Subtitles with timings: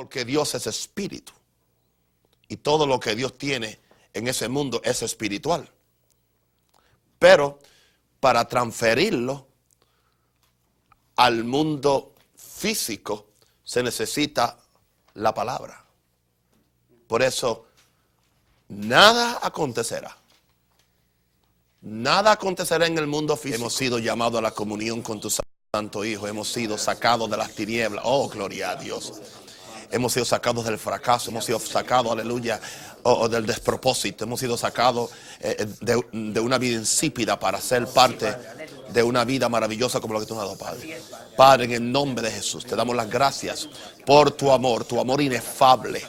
[0.00, 1.34] Porque Dios es espíritu.
[2.48, 3.78] Y todo lo que Dios tiene
[4.14, 5.70] en ese mundo es espiritual.
[7.18, 7.58] Pero
[8.18, 9.46] para transferirlo
[11.16, 13.26] al mundo físico
[13.62, 14.56] se necesita
[15.12, 15.84] la palabra.
[17.06, 17.66] Por eso,
[18.68, 20.16] nada acontecerá.
[21.82, 23.60] Nada acontecerá en el mundo físico.
[23.60, 25.28] Hemos sido llamados a la comunión con tu
[25.74, 26.26] Santo Hijo.
[26.26, 28.02] Hemos sido sacados de las tinieblas.
[28.06, 29.20] Oh, gloria a Dios.
[29.90, 31.30] Hemos sido sacados del fracaso.
[31.30, 32.60] Hemos sido sacados, aleluya,
[33.02, 34.24] o, del despropósito.
[34.24, 38.34] Hemos sido sacados eh, de, una vida insípida para ser parte
[38.92, 41.00] de una vida maravillosa como la que tú has dado, Padre.
[41.36, 43.68] Padre, en el nombre de Jesús, te damos las gracias
[44.04, 46.02] por tu amor, tu amor inefable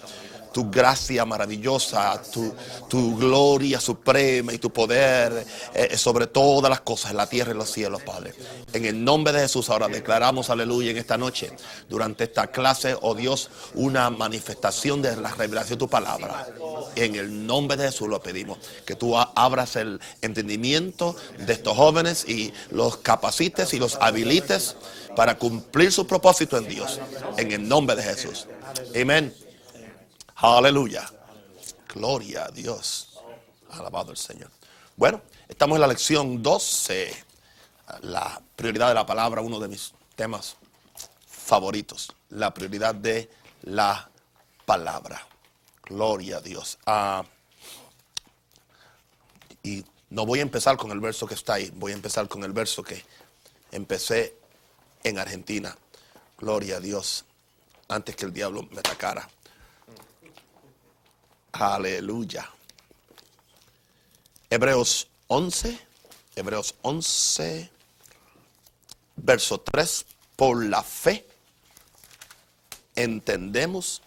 [0.51, 2.53] tu gracia maravillosa, tu,
[2.89, 7.71] tu, gloria suprema y tu poder eh, sobre todas las cosas la tierra y los
[7.71, 8.33] cielos, Padre.
[8.73, 11.51] En el nombre de Jesús ahora declaramos, aleluya, en esta noche,
[11.89, 16.47] durante esta clase, oh Dios, una manifestación de la revelación de tu palabra.
[16.95, 22.27] En el nombre de Jesús lo pedimos, que tú abras el entendimiento de estos jóvenes
[22.27, 24.75] y los capacites y los habilites
[25.15, 26.99] para cumplir su propósito en Dios.
[27.37, 28.47] En el nombre de Jesús.
[28.99, 29.33] Amén.
[30.43, 31.07] Aleluya.
[31.93, 33.19] Gloria a Dios.
[33.69, 34.49] Alabado el Señor.
[34.97, 37.13] Bueno, estamos en la lección 12.
[38.01, 40.57] La prioridad de la palabra, uno de mis temas
[41.27, 42.15] favoritos.
[42.29, 43.29] La prioridad de
[43.61, 44.09] la
[44.65, 45.21] palabra.
[45.83, 46.79] Gloria a Dios.
[46.87, 47.23] Ah,
[49.61, 51.71] y no voy a empezar con el verso que está ahí.
[51.75, 53.05] Voy a empezar con el verso que
[53.71, 54.35] empecé
[55.03, 55.77] en Argentina.
[56.39, 57.25] Gloria a Dios.
[57.89, 59.29] Antes que el diablo me atacara.
[61.51, 62.49] Aleluya.
[64.49, 65.79] Hebreos 11,
[66.35, 67.69] Hebreos 11,
[69.17, 71.25] verso 3, por la fe
[72.95, 74.01] entendemos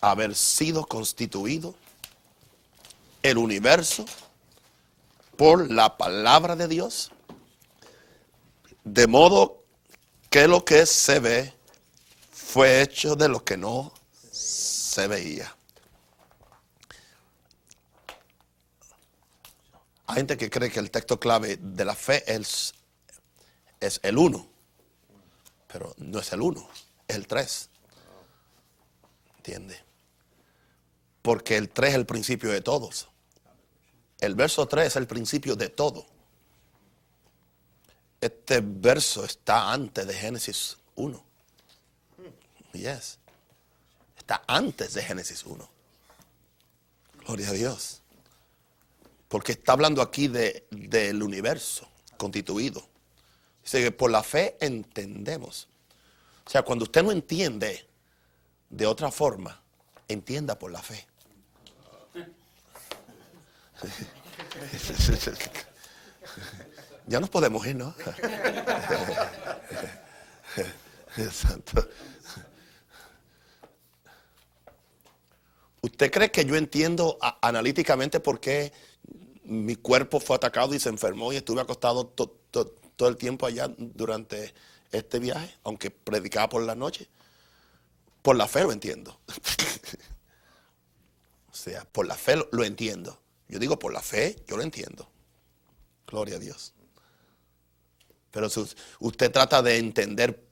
[0.00, 1.74] haber sido constituido
[3.22, 4.06] el universo
[5.36, 7.10] por la palabra de Dios,
[8.84, 9.62] de modo
[10.30, 11.54] que lo que se ve
[12.32, 13.92] fue hecho de lo que no
[14.30, 15.54] se veía.
[20.10, 22.74] Hay gente que cree que el texto clave de la fe es,
[23.78, 24.44] es el 1,
[25.72, 26.68] pero no es el 1,
[27.06, 27.70] es el 3.
[29.36, 29.80] ¿Entiende?
[31.22, 33.08] Porque el 3 es el principio de todos.
[34.18, 36.04] El verso 3 es el principio de todo.
[38.20, 41.24] Este verso está antes de Génesis 1.
[42.72, 43.20] Yes.
[44.18, 45.70] Está antes de Génesis 1.
[47.24, 47.99] Gloria a Dios.
[49.30, 52.84] Porque está hablando aquí del universo constituido.
[53.62, 55.68] Dice que por la fe entendemos.
[56.44, 57.86] O sea, cuando usted no entiende
[58.68, 59.62] de otra forma,
[60.08, 61.06] entienda por la fe.
[67.06, 67.94] Ya nos podemos ir, ¿no?
[75.80, 78.72] ¿Usted cree que yo entiendo analíticamente por qué
[79.50, 84.54] mi cuerpo fue atacado y se enfermó y estuve acostado todo el tiempo allá durante
[84.92, 87.08] este viaje, aunque predicaba por la noche.
[88.22, 89.18] Por la fe lo entiendo.
[91.50, 93.18] o sea, por la fe lo, entiendo.
[93.48, 95.10] Yo digo por la fe, yo lo entiendo.
[96.06, 96.72] Gloria a Dios.
[98.30, 98.64] Pero si
[99.00, 100.46] usted trata de entender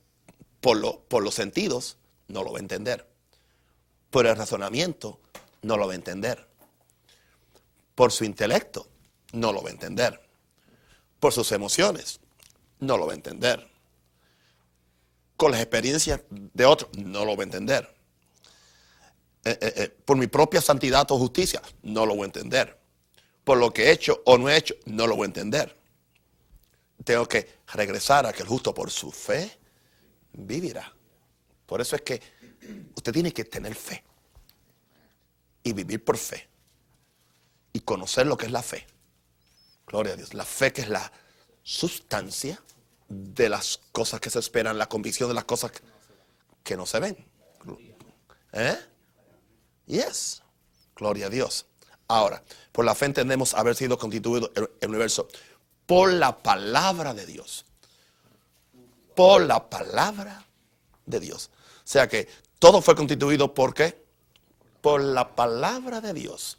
[0.61, 3.07] por, por los sentidos, no lo va a entender.
[4.11, 5.21] Por el razonamiento,
[5.63, 6.48] no lo va a entender
[7.99, 8.87] por su intelecto,
[9.33, 10.21] no lo va a entender.
[11.19, 12.21] Por sus emociones,
[12.79, 13.69] no lo va a entender.
[15.37, 17.93] Con las experiencias de otros, no lo va a entender.
[19.45, 22.79] Eh, eh, eh, por mi propia santidad o justicia, no lo voy a entender.
[23.43, 25.77] Por lo que he hecho o no he hecho, no lo voy a entender.
[27.03, 29.59] Tengo que regresar a que el justo por su fe
[30.35, 30.95] vivirá.
[31.67, 32.23] Por eso es que
[32.95, 34.05] usted tiene que tener fe
[35.65, 36.49] y vivir por fe
[37.79, 38.89] y conocer lo que es la fe.
[39.87, 40.35] Gloria a Dios.
[40.35, 41.13] La fe que es la
[41.63, 42.61] sustancia
[43.09, 45.71] de las cosas que se esperan, la convicción de las cosas
[46.65, 47.17] que no se ven.
[48.53, 48.77] ¿Eh?
[49.87, 50.43] Yes.
[50.97, 51.67] Gloria a Dios.
[52.09, 52.43] Ahora,
[52.73, 55.29] por la fe entendemos haber sido constituido el universo
[55.87, 57.65] por la palabra de Dios.
[59.15, 60.45] Por la palabra
[61.07, 61.51] de Dios.
[61.77, 62.29] O sea que
[62.59, 64.05] todo fue constituido por qué?
[64.81, 66.58] Por la palabra de Dios.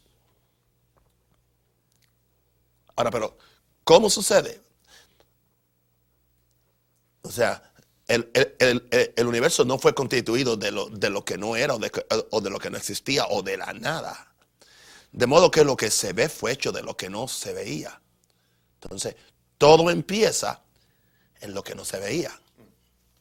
[2.99, 3.37] Ahora, pero,
[3.85, 4.59] ¿cómo sucede?
[7.21, 7.71] O sea,
[8.09, 8.29] el,
[9.25, 11.89] universo no fue constituido de lo, de lo que no era o de,
[12.31, 14.33] o de lo que no existía o de la nada.
[15.13, 18.01] De modo que lo que se ve fue hecho de lo que no se veía.
[18.81, 19.15] Entonces,
[19.57, 20.61] todo empieza
[21.39, 22.37] en lo que no se veía.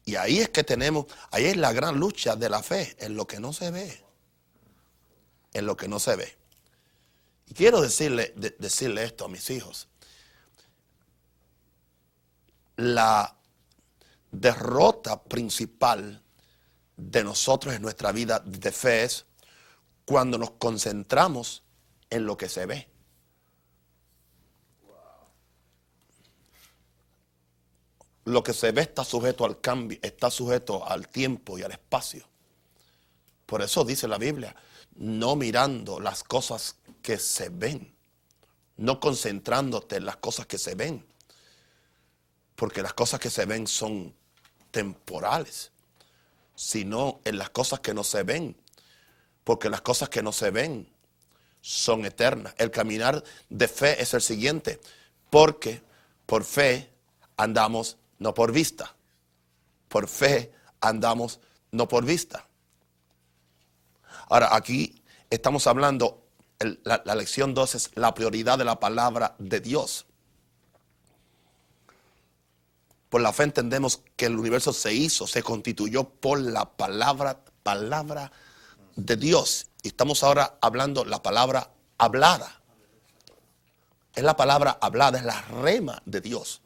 [0.05, 3.29] Y ahí es que tenemos, ahí es la gran lucha de la fe, en lo
[3.29, 4.03] que no se ve.
[5.53, 6.38] En lo que no se ve.
[7.49, 9.89] Y quiero decirle, decirle esto a mis hijos.
[12.77, 13.35] La
[14.31, 16.23] derrota principal
[16.97, 19.25] de nosotros en nuestra vida de fe es
[20.05, 21.63] cuando nos concentramos
[22.11, 22.89] en lo que se ve.
[28.25, 32.27] Lo que se ve está sujeto al cambio, está sujeto al tiempo y al espacio.
[33.47, 34.55] Por eso dice la Biblia,
[34.97, 37.95] no mirando las cosas que se ven,
[38.77, 41.07] no concentrándote en las cosas que se ven,
[42.55, 44.15] porque las cosas que se ven son
[44.71, 45.73] temporales,
[46.55, 48.57] sino en las cosas que no se ven,
[49.45, 50.93] porque las cosas que no se ven
[51.61, 52.55] son eternas.
[52.59, 54.81] El caminar de fe es el siguiente,
[55.31, 55.83] porque
[56.27, 56.93] por fe
[57.37, 58.95] andamos no por vista,
[59.89, 61.41] por fe andamos
[61.71, 62.47] no por vista.
[64.29, 66.28] Ahora, aquí estamos hablando,
[66.61, 70.07] la, lección 2 es la prioridad de la palabra de Dios.
[73.09, 78.33] Por la fe entendemos que el universo se hizo, se constituyó por la palabra, palabra
[78.97, 79.69] de Dios.
[79.83, 82.61] Y estamos ahora hablando la palabra hablada.
[84.15, 86.61] Es la palabra hablada, es la rema de Dios.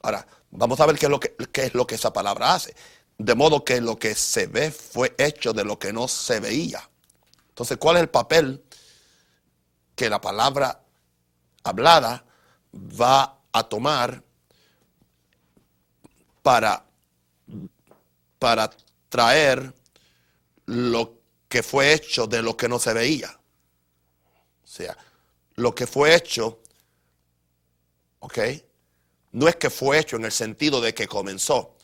[0.00, 2.74] Ahora, vamos a ver qué es lo que, qué es lo que esa palabra hace.
[3.18, 6.88] De modo que lo que se ve fue hecho de lo que no se veía.
[7.48, 8.64] Entonces, ¿cuál es el papel
[9.96, 10.80] que la palabra
[11.64, 12.24] hablada
[12.72, 14.22] va a tomar
[16.42, 16.84] para,
[18.38, 18.70] para
[19.08, 19.74] traer
[20.66, 21.18] lo
[21.48, 23.30] que fue hecho de lo que no se veía.
[24.62, 24.96] O sea,
[25.56, 26.60] lo que fue hecho,
[28.20, 28.38] ¿ok?
[29.32, 31.74] No es que fue hecho en el sentido de que comenzó,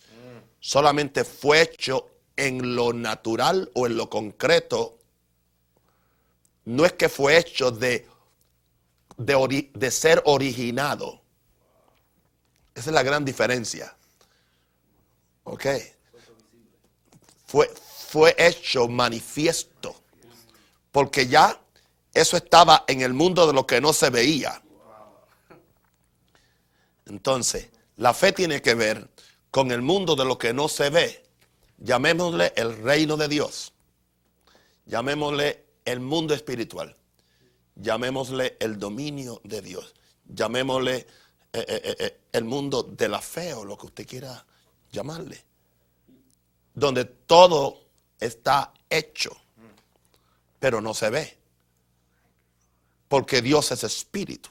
[0.65, 4.99] solamente fue hecho en lo natural o en lo concreto.
[6.65, 8.09] No es que fue hecho de
[9.19, 11.21] de, ser originado.
[12.75, 13.95] Esa es la gran diferencia.
[15.45, 15.67] Ok.
[17.47, 17.71] Fue,
[18.09, 19.95] fue hecho manifiesto.
[20.91, 21.61] Porque ya
[22.15, 24.63] eso estaba en el mundo de lo que no se veía.
[27.05, 27.69] Entonces,
[27.99, 29.14] la fe tiene que ver
[29.55, 31.23] con el mundo de lo que no se ve.
[31.79, 33.73] Llamémosle el reino de Dios.
[34.87, 36.97] Llamémosle el mundo espiritual
[37.77, 39.95] llamémosle el dominio de Dios,
[40.27, 41.07] llamémosle eh,
[41.53, 44.45] eh, eh, el mundo de la fe o lo que usted quiera
[44.91, 45.43] llamarle,
[46.73, 47.81] donde todo
[48.19, 49.37] está hecho,
[50.59, 51.39] pero no se ve,
[53.09, 54.51] porque Dios es espíritu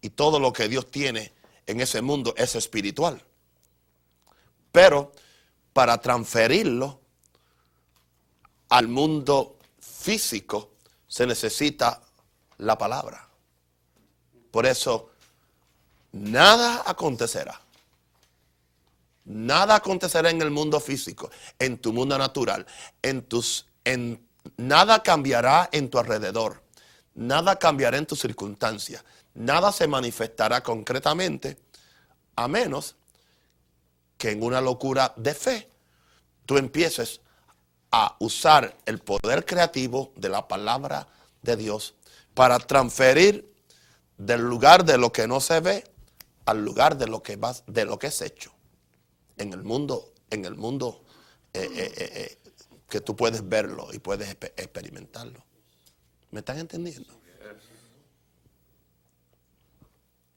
[0.00, 1.32] y todo lo que Dios tiene
[1.66, 3.24] en ese mundo es espiritual.
[4.72, 5.12] Pero
[5.72, 7.00] para transferirlo
[8.68, 10.70] al mundo físico,
[11.06, 12.00] se necesita
[12.58, 13.28] la palabra.
[14.50, 15.10] Por eso,
[16.12, 17.60] nada acontecerá.
[19.24, 22.66] Nada acontecerá en el mundo físico, en tu mundo natural,
[23.02, 26.62] en tus en nada cambiará en tu alrededor.
[27.14, 29.04] Nada cambiará en tus circunstancias.
[29.34, 31.58] Nada se manifestará concretamente
[32.36, 32.96] a menos
[34.20, 35.70] que en una locura de fe
[36.44, 37.22] tú empieces
[37.90, 41.08] a usar el poder creativo de la palabra
[41.40, 41.94] de Dios
[42.34, 43.50] para transferir
[44.18, 45.84] del lugar de lo que no se ve
[46.44, 48.52] al lugar de lo que vas, de lo que es hecho
[49.38, 51.02] en el mundo, en el mundo
[51.54, 52.38] eh, eh, eh,
[52.90, 55.42] que tú puedes verlo y puedes experimentarlo.
[56.30, 57.18] ¿Me están entendiendo?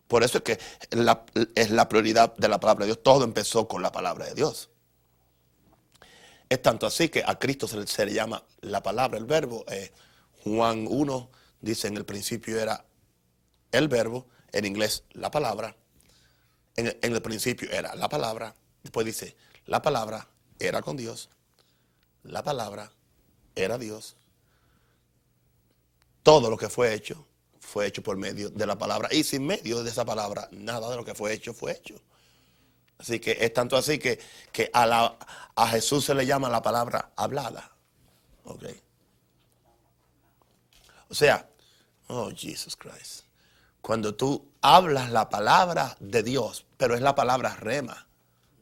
[0.07, 0.59] Por eso es que
[1.55, 3.03] es la prioridad de la palabra de Dios.
[3.03, 4.69] Todo empezó con la palabra de Dios.
[6.49, 9.65] Es tanto así que a Cristo se le, llama la palabra, el verbo.
[9.69, 9.91] Eh,
[10.43, 11.31] Juan 1
[11.61, 12.85] dice en el principio era
[13.71, 15.75] el verbo, en inglés la palabra.
[16.75, 18.55] En, en el principio era la palabra.
[18.83, 20.27] Después dice, la palabra
[20.59, 21.29] era con Dios.
[22.21, 22.91] La palabra
[23.55, 24.15] era Dios.
[26.21, 27.25] Todo lo que fue hecho
[27.63, 29.09] fue hecho por medio de la palabra.
[29.11, 31.95] Y sin medio de esa palabra, nada de lo que fue hecho fue hecho.
[32.99, 34.19] Así que es tanto así que,
[34.51, 35.17] que a,
[35.69, 37.71] Jesús se le llama la palabra hablada.
[38.43, 38.63] Ok.
[41.09, 41.49] O sea,
[42.07, 43.23] oh Jesus Christ.
[43.81, 48.07] Cuando tú hablas la palabra de Dios, pero es la palabra rema.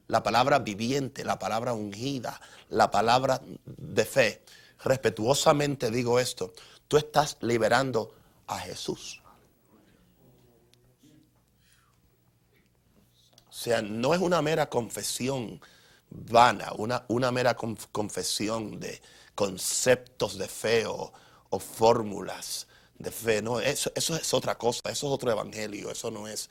[0.08, 4.44] la palabra viviente, la palabra ungida, la palabra de fe.
[4.84, 6.54] Respetuosamente digo esto,
[6.88, 8.14] tú estás liberando
[8.52, 9.22] a Jesús.
[13.50, 15.62] O sea, no es una mera confesión
[16.10, 19.02] vana, una, una mera confesión de
[19.36, 21.12] conceptos de fe o,
[21.60, 22.68] fórmulas
[22.98, 23.42] de fe.
[23.42, 26.50] No, eso, eso es otra cosa, eso es otro evangelio, eso no es.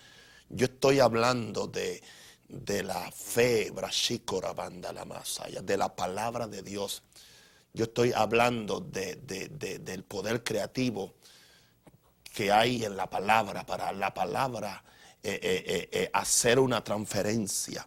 [0.49, 2.03] Yo estoy hablando de,
[2.49, 3.73] de la fe,
[4.55, 7.03] banda la masaya, de la palabra de Dios.
[7.73, 11.15] Yo estoy hablando de, del poder creativo
[12.33, 14.83] que hay en la palabra, para la palabra
[15.23, 17.87] eh, eh, eh, hacer una transferencia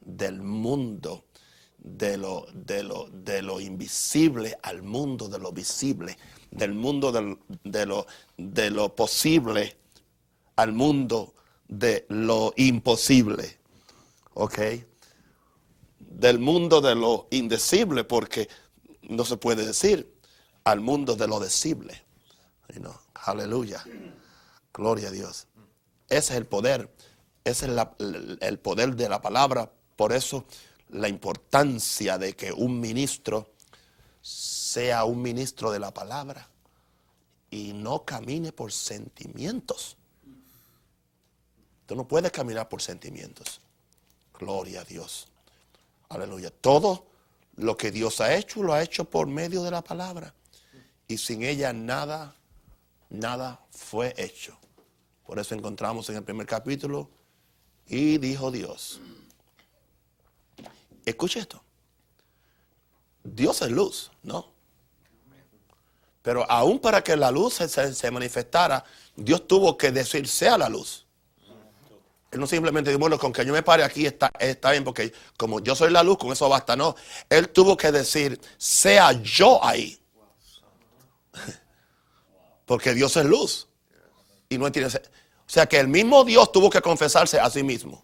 [0.00, 1.24] del mundo
[1.78, 6.16] de lo, de, lo, de lo invisible al mundo de lo visible,
[6.50, 9.76] del mundo de, lo, de lo posible
[10.56, 11.34] al mundo
[11.66, 13.58] de lo imposible.
[14.34, 14.58] ¿Ok?
[15.98, 18.48] Del mundo de lo indecible, porque
[19.02, 20.14] no se puede decir,
[20.64, 22.02] al mundo de lo decible.
[23.24, 23.84] Aleluya.
[24.72, 25.46] Gloria a Dios.
[26.08, 26.92] Ese es el poder.
[27.44, 27.72] Ese es
[28.40, 29.70] el poder de la palabra.
[29.96, 30.44] Por eso
[30.90, 33.52] la importancia de que un ministro
[34.20, 36.48] sea un ministro de la palabra
[37.50, 39.96] y no camine por sentimientos.
[41.86, 43.60] Tú no puedes caminar por sentimientos.
[44.38, 45.28] Gloria a Dios.
[46.08, 46.50] Aleluya.
[46.50, 47.06] Todo
[47.56, 50.34] lo que Dios ha hecho, lo ha hecho por medio de la palabra.
[51.06, 52.34] Y sin ella nada,
[53.12, 54.58] nada fue hecho.
[55.24, 57.10] Por eso encontramos en el primer capítulo,
[57.86, 59.00] y dijo Dios.
[61.04, 61.62] Escuche esto.
[63.22, 64.52] Dios es luz, ¿no?
[66.22, 68.84] Pero aún para que la luz se, manifestara,
[69.16, 71.06] Dios tuvo que decir, sea la luz.
[72.30, 75.12] Él no simplemente dijo, bueno, con que yo me pare aquí está, está bien, porque
[75.36, 76.76] como yo soy la luz, con eso basta.
[76.76, 76.94] No,
[77.28, 80.00] él tuvo que decir, sea yo ahí.
[82.72, 83.68] Porque Dios es luz.
[84.48, 84.88] Y no tiene.
[84.88, 84.90] O
[85.46, 88.02] sea que el mismo Dios tuvo que confesarse a sí mismo.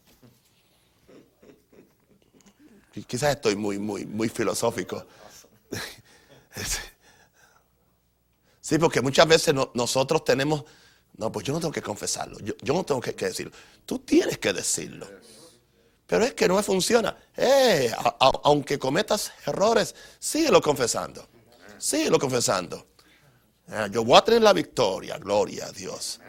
[3.06, 5.06] Quizás estoy muy, muy, muy filosófico.
[8.60, 10.62] Sí, porque muchas veces nosotros tenemos
[11.16, 13.50] no, pues yo no tengo que confesarlo, yo, no tengo que, decirlo.
[13.86, 15.08] Tú tienes que decirlo.
[16.06, 17.16] Pero es que no funciona.
[17.34, 17.90] Eh,
[18.42, 21.26] aunque cometas errores, síguelo confesando.
[21.78, 22.88] Síguelo confesando.
[23.70, 26.20] Eh, yo voy a tener la victoria, gloria a Dios.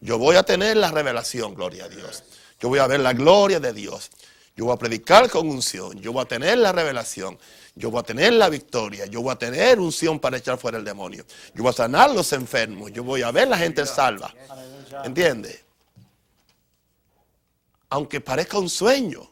[0.00, 2.24] Yo voy a tener la revelación, gloria a Dios.
[2.58, 4.10] Yo voy a ver la gloria de Dios.
[4.56, 5.98] Yo voy a predicar con unción.
[6.00, 7.38] Yo voy a tener la revelación.
[7.74, 9.06] Yo voy a tener la victoria.
[9.06, 11.24] Yo voy a tener unción para echar fuera el demonio.
[11.54, 12.92] Yo voy a sanar los enfermos.
[12.92, 14.34] Yo voy a ver la gente salva.
[15.04, 15.64] ¿Entiende?
[17.88, 19.30] Aunque parezca un sueño.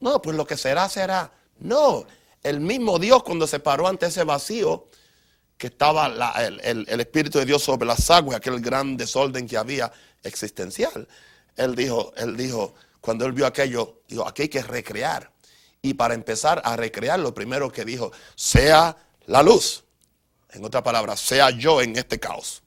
[0.00, 1.32] No, pues lo que será, será.
[1.58, 2.04] No,
[2.42, 4.86] el mismo Dios cuando se paró ante ese vacío,
[5.62, 6.08] que estaba
[6.44, 9.92] el, el, Espíritu de Dios sobre las aguas, aquel gran desorden que había
[10.24, 11.06] existencial.
[11.54, 15.30] Él dijo, él dijo, cuando él vio aquello, dijo, aquí hay que recrear.
[15.80, 19.84] Y para empezar a recrear, lo primero que dijo, sea la luz.
[20.50, 22.64] En otra palabra, sea yo en este caos.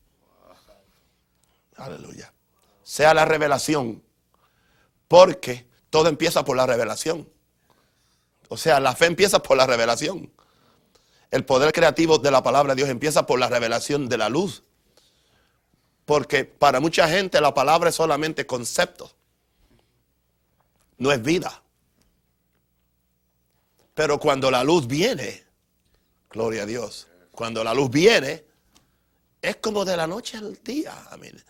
[1.75, 2.31] Aleluya.
[2.81, 4.01] Sea la revelación.
[5.09, 7.29] Porque todo empieza por la revelación.
[8.47, 10.31] O sea, la fe empieza por la revelación.
[11.31, 14.63] El poder creativo de la palabra de Dios empieza por la revelación de la luz.
[16.05, 19.11] Porque para mucha gente la palabra es solamente concepto
[20.97, 21.61] no es vida.
[23.93, 25.45] Pero cuando la luz viene,
[26.29, 28.43] gloria a Dios, cuando la luz viene,
[29.41, 30.93] es como de la noche al día.
[31.11, 31.41] Amén.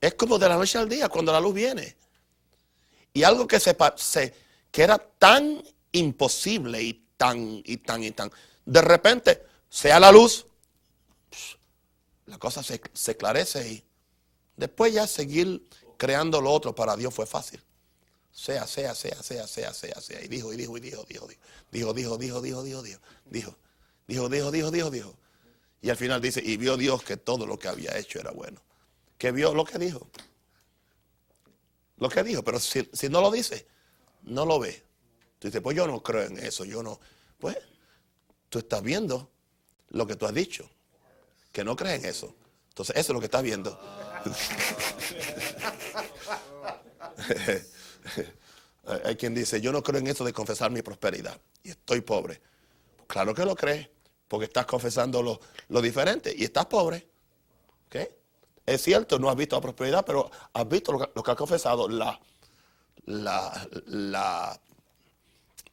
[0.00, 1.96] Es como de la noche al día cuando la luz viene.
[3.12, 4.34] Y algo que se,
[4.70, 8.30] que era tan imposible y tan y tan y tan.
[8.64, 10.46] De repente, sea la luz,
[12.26, 13.84] la cosa se, se esclarece y
[14.56, 15.66] después ya seguir
[15.96, 17.60] creando lo otro para Dios fue fácil.
[18.32, 20.22] Sea, sea, sea, sea, sea, sea, sea.
[20.22, 21.28] Y dijo, y dijo, y dijo, dijo,
[21.70, 22.82] dijo, dijo, dijo, dijo, dijo, dijo,
[23.26, 23.56] dijo,
[24.06, 25.14] dijo, dijo, dijo, dijo, dijo.
[25.82, 28.62] Y al final dice, y vio Dios que todo lo que había hecho era bueno.
[29.18, 30.08] Que vio lo que dijo.
[31.98, 33.66] Lo que dijo, pero si, si no lo dice,
[34.22, 34.82] no lo ve.
[35.40, 37.00] Tú dices, pues yo no creo en eso, yo no.
[37.38, 37.56] Pues
[38.50, 39.30] tú estás viendo
[39.88, 40.68] lo que tú has dicho,
[41.50, 42.34] que no crees en eso.
[42.68, 43.80] Entonces, eso es lo que estás viendo.
[49.04, 52.40] Hay quien dice, yo no creo en eso de confesar mi prosperidad y estoy pobre.
[53.06, 53.88] Claro que lo crees,
[54.28, 55.40] porque estás confesando lo,
[55.80, 57.08] diferente y estás pobre.
[58.66, 61.34] Es cierto, no has visto la prosperidad, pero has visto lo que, lo que ha
[61.34, 62.20] confesado, la,
[63.06, 64.60] la,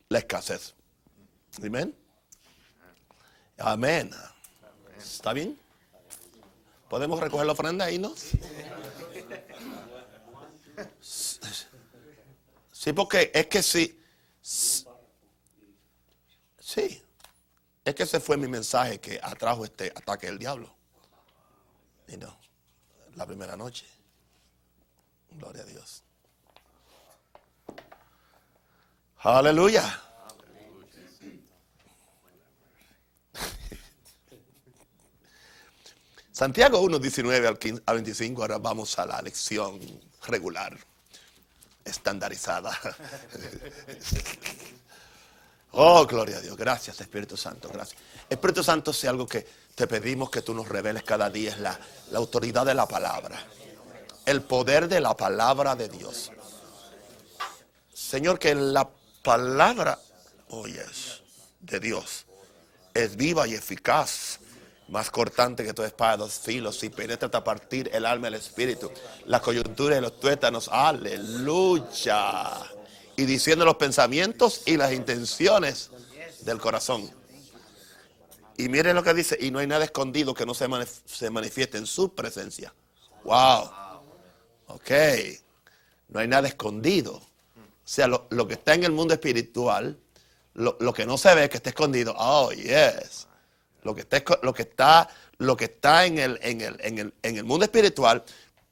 [0.10, 0.74] la escasez.
[1.64, 1.96] Amén.
[3.58, 4.12] Amén.
[4.98, 5.60] ¿Está bien?
[6.90, 8.14] ¿Podemos recoger la ofrenda ahí, no?
[12.72, 14.02] Sí, porque es que sí.
[16.60, 17.04] Sí.
[17.84, 20.74] Es que ese fue mi mensaje que atrajo este ataque del diablo.
[22.08, 22.38] Y no,
[23.16, 23.86] la primera noche.
[25.32, 26.04] Gloria a Dios.
[29.20, 30.04] Aleluya.
[36.32, 39.80] Santiago 1, 19 al, 15, al 25, ahora vamos a la lección
[40.28, 40.78] regular,
[41.84, 42.78] estandarizada.
[45.80, 46.58] Oh, gloria a Dios.
[46.58, 47.70] Gracias, Espíritu Santo.
[47.72, 48.00] Gracias.
[48.28, 49.46] Espíritu Santo, si algo que
[49.76, 51.78] te pedimos que tú nos reveles cada día es la,
[52.10, 53.46] la autoridad de la palabra.
[54.26, 56.32] El poder de la palabra de Dios.
[57.94, 58.90] Señor, que la
[59.28, 60.00] palabra,
[60.48, 61.22] oyes,
[61.60, 62.26] de Dios
[62.94, 64.40] es viva y eficaz
[64.88, 68.30] más cortante que toda espada de dos filos, y penetra hasta partir el alma y
[68.30, 68.90] el espíritu,
[69.26, 72.54] la coyuntura y los tuétanos, aleluya,
[73.18, 75.90] y diciendo los pensamientos y las intenciones
[76.46, 77.12] del corazón.
[78.56, 80.70] Y miren lo que dice, y no hay nada escondido que no se,
[81.04, 82.74] se manifieste en su presencia.
[83.26, 83.72] Wow.
[84.68, 84.92] Ok.
[86.08, 87.27] No hay nada escondido.
[87.88, 89.98] Sea, lo, que está en el mundo espiritual,
[90.56, 92.14] lo, lo, que no se ve que está escondido.
[92.18, 93.28] Oh, yes.
[93.84, 97.14] Lo que está, lo que está, lo que está en, el, en, el, en, el,
[97.24, 98.26] en el mundo espiritual,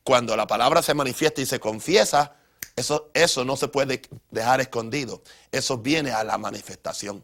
[0.04, 2.36] cuando la palabra se manifiesta y se confiesa,
[2.76, 5.24] eso, eso no se puede dejar escondido.
[5.50, 7.22] Eso viene a la manifestación.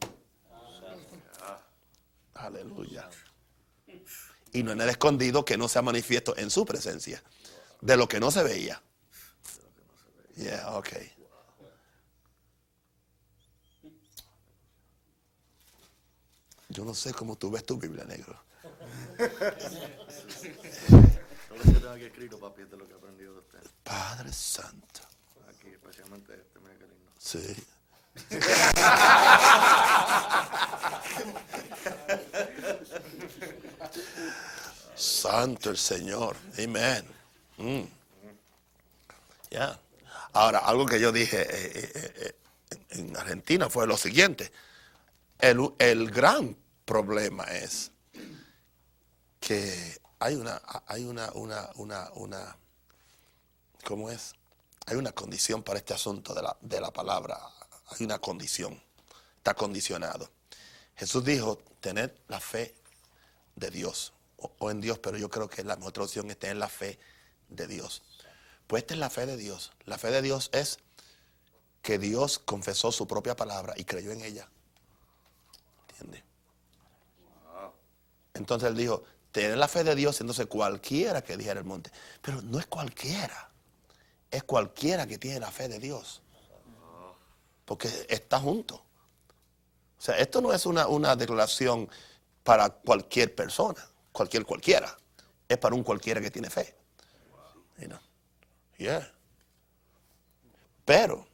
[2.35, 3.09] Aleluya.
[4.53, 7.21] Y no en el escondido que no sea manifiesto en su presencia.
[7.81, 8.81] De lo que no se veía.
[10.37, 11.11] Yeah, okay.
[16.71, 18.41] Yo no sé cómo tú ves tu Biblia, negro.
[23.83, 25.01] Padre Santo.
[25.49, 27.11] Aquí, especialmente este, mira qué lindo.
[27.17, 27.55] Sí.
[34.95, 36.37] Santo el Señor.
[36.57, 37.05] Amén.
[37.57, 37.81] Mm.
[39.49, 39.77] Ya.
[40.31, 42.33] Ahora, algo que yo dije eh, eh, eh,
[42.91, 44.53] en Argentina fue lo siguiente.
[45.41, 47.91] El, gran problema es
[49.39, 52.57] que hay una, hay una, una, una, una,
[53.83, 54.35] ¿cómo es?
[54.85, 57.39] Hay una condición para este asunto de la, de la palabra.
[57.87, 58.79] Hay una condición.
[59.37, 60.29] Está condicionado.
[60.95, 62.75] Jesús dijo, tener la fe
[63.55, 64.13] de Dios.
[64.37, 66.99] O, en Dios, pero yo creo que la mejor opción es tener la fe
[67.49, 68.03] de Dios.
[68.67, 69.71] Pues esta es la fe de Dios.
[69.85, 70.77] La fe de Dios es
[71.81, 74.47] que Dios confesó su propia palabra y creyó en ella.
[78.33, 81.91] Entonces él dijo, tener la fe de Dios, entonces cualquiera que dijera el monte.
[82.21, 83.49] Pero no es cualquiera,
[84.29, 86.21] es cualquiera que tiene la fe de Dios.
[87.65, 88.75] Porque está junto.
[88.75, 91.89] O sea, esto no es una, una declaración
[92.43, 94.97] para cualquier persona, cualquier cualquiera.
[95.47, 96.75] Es para un cualquiera que tiene fe.
[100.85, 101.27] Pero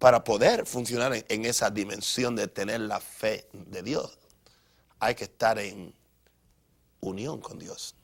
[0.00, 4.18] para poder funcionar en esa dimensión de tener la fe de Dios,
[4.98, 5.94] hay que estar en
[7.00, 7.94] unión con Dios.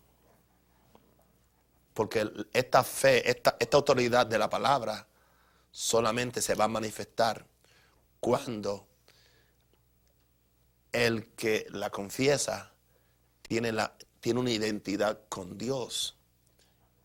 [1.95, 5.09] Porque esta fe, esta, autoridad de la palabra
[5.71, 7.47] solamente se va a manifestar
[8.21, 8.87] cuando
[10.93, 12.75] el que la confiesa
[13.41, 13.73] tiene
[14.35, 16.15] una identidad con Dios,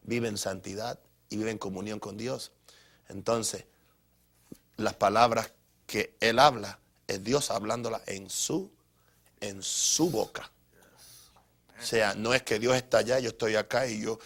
[0.01, 0.99] vive en santidad
[1.30, 2.51] y vive en comunión con Dios.
[3.08, 3.71] Entonces,
[4.82, 5.52] las palabras
[5.86, 8.72] que él habla es Dios hablándola en su
[9.41, 10.50] en su boca.
[11.82, 14.20] O sea, no es que Dios está allá, yo estoy acá y yo,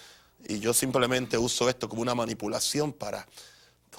[0.48, 3.26] y yo simplemente uso esto como una manipulación para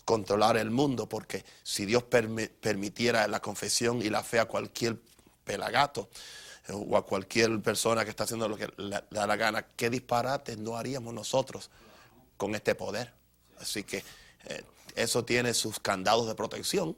[0.04, 4.98] controlar el mundo, porque si Dios permitiera la confesión y la fe a cualquier
[5.42, 6.10] pelagato
[6.68, 9.88] eh, o a cualquier persona que está haciendo lo que le da la gana, qué
[9.88, 11.70] disparates no haríamos nosotros
[12.36, 13.10] con este poder.
[13.58, 14.04] Así que
[14.44, 14.62] eh,
[14.96, 16.96] eso tiene sus candados de protección.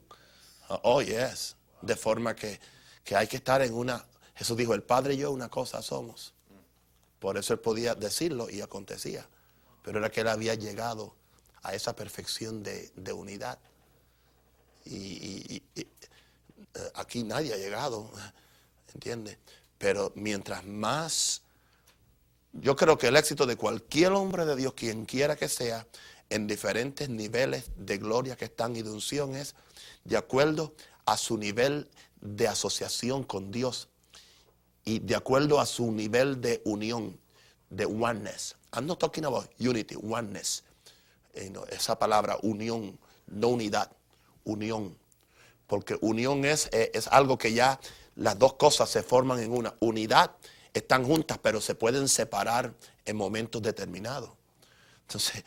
[0.82, 1.56] Oh, yes.
[1.82, 2.58] De forma que
[3.08, 4.04] que hay que estar en una...
[4.34, 6.34] Jesús dijo, el Padre y yo una cosa somos.
[7.18, 9.26] Por eso él podía decirlo y acontecía.
[9.82, 11.16] Pero era que él había llegado
[11.62, 13.58] a esa perfección de, unidad.
[14.84, 15.86] Y, eh,
[16.96, 18.10] aquí nadie ha llegado,
[18.92, 19.38] ¿entiendes?
[19.78, 21.40] Pero mientras más
[22.52, 25.86] Yo creo que el éxito de cualquier hombre de Dios, quien quiera que sea,
[26.30, 29.54] en diferentes niveles de gloria que están y de unción es
[30.04, 30.74] de acuerdo
[31.06, 31.88] a su nivel
[32.20, 33.88] de asociación con Dios
[34.84, 37.18] y de acuerdo a su nivel de unión,
[37.70, 38.56] de oneness.
[38.72, 40.64] I'm not talking about unity, oneness.
[41.34, 43.90] Eh, esa palabra unión, no unidad,
[44.44, 44.96] unión.
[45.66, 47.78] Porque unión es, eh, es algo que ya
[48.16, 49.74] las dos cosas se forman en una.
[49.80, 50.32] Unidad
[50.72, 54.30] están juntas, pero se pueden separar en momentos determinados.
[55.02, 55.44] Entonces,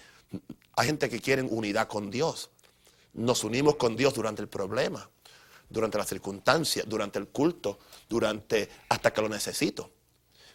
[0.82, 2.50] hay gente que quiere unidad con Dios.
[3.14, 5.08] Nos unimos con Dios durante el problema,
[5.70, 7.78] durante las circunstancias, durante el culto,
[8.10, 9.92] durante hasta que lo necesito.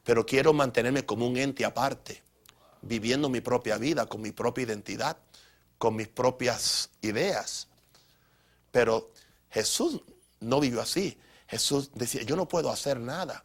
[0.03, 2.25] Pero quiero mantenerme como un ente aparte,
[2.83, 5.17] viviendo mi propia vida, con mi propia identidad,
[5.79, 7.69] con mis propias ideas.
[8.73, 9.13] Pero
[9.49, 10.01] Jesús
[10.41, 11.17] no vivió así.
[11.47, 13.45] Jesús decía, yo no puedo hacer nada,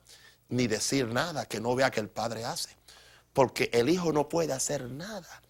[0.50, 2.76] ni decir nada que no vea que el Padre hace.
[3.34, 5.44] Porque el Hijo no puede hacer nada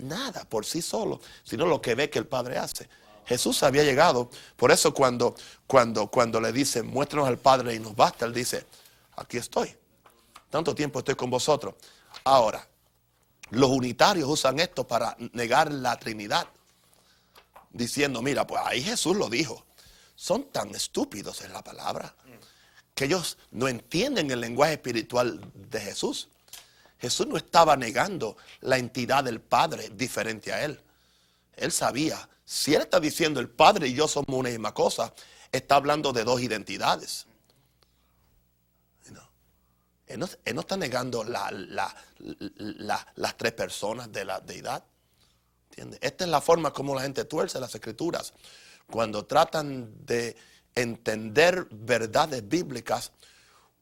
[0.00, 2.88] nada por sí solo, sino lo que ve que el Padre hace.
[3.26, 5.34] Jesús había llegado, por eso cuando,
[5.66, 8.66] cuando, cuando le dice, muéstranos al Padre y nos basta, él dice,
[9.16, 9.76] aquí estoy.
[10.48, 11.74] Tanto tiempo estoy con vosotros.
[12.24, 12.66] Ahora,
[13.50, 16.48] los unitarios usan esto para negar la Trinidad,
[17.70, 19.64] diciendo, mira, pues ahí Jesús lo dijo.
[20.14, 22.14] Son tan estúpidos en la palabra
[22.94, 26.28] que ellos no entienden el lenguaje espiritual de Jesús.
[26.98, 30.80] Jesús no estaba negando la entidad del Padre diferente a Él.
[31.56, 35.12] Él sabía, si Él está diciendo el Padre y yo somos una misma cosa,
[35.52, 37.26] está hablando de dos identidades.
[40.06, 41.94] Él, no, está negando las
[43.36, 44.82] tres personas de la deidad.
[46.00, 48.32] Esta es la forma como la gente tuerce las escrituras.
[48.90, 50.34] Cuando tratan de
[50.74, 53.12] entender verdades bíblicas,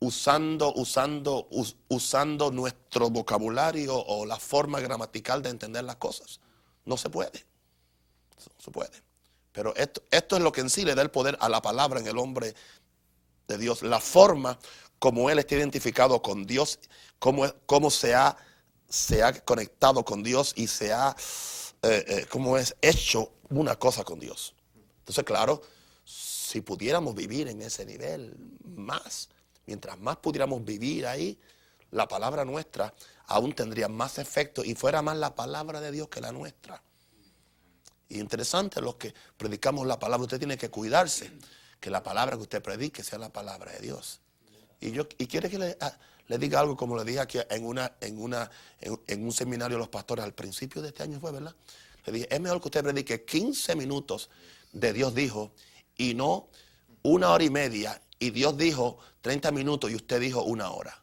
[0.01, 1.49] usando, usando,
[1.89, 6.41] usando nuestro vocabulario o la forma gramatical de entender las cosas.
[6.85, 7.45] No se puede.
[8.39, 9.03] No se puede.
[9.53, 12.01] Pero esto, esto es lo que en sí le da el poder a la palabra
[12.01, 12.55] en el hombre
[13.49, 13.83] de Dios.
[13.83, 14.59] La forma
[14.99, 16.79] como él está identificado con Dios,
[17.19, 18.37] cómo, cómo se, ha,
[18.89, 21.15] se ha conectado con Dios y se ha,
[21.83, 24.55] eh, eh, cómo es hecho una cosa con Dios.
[24.99, 25.63] Entonces, claro,
[26.05, 29.29] si pudiéramos vivir en ese nivel más,
[29.67, 31.39] mientras más pudiéramos vivir ahí,
[31.91, 32.93] la palabra nuestra
[33.27, 36.83] aún tendría más efecto y fuera más la palabra de Dios que la nuestra.
[38.09, 41.33] Y interesante, los que predicamos la palabra, usted tiene que cuidarse
[41.81, 44.21] que la palabra que usted predique sea la palabra de Dios.
[44.81, 45.97] Y yo y quiere que le, ah,
[46.39, 48.51] diga algo como le dije aquí en una en una
[48.81, 51.55] en, un seminario de los pastores al principio de este año fue, ¿verdad?
[52.05, 54.31] Le dije, es mejor que usted predique 15 minutos
[54.73, 55.53] de Dios dijo
[55.97, 56.49] y no
[57.03, 61.03] una hora y media y Dios dijo 30 minutos y usted dijo una hora.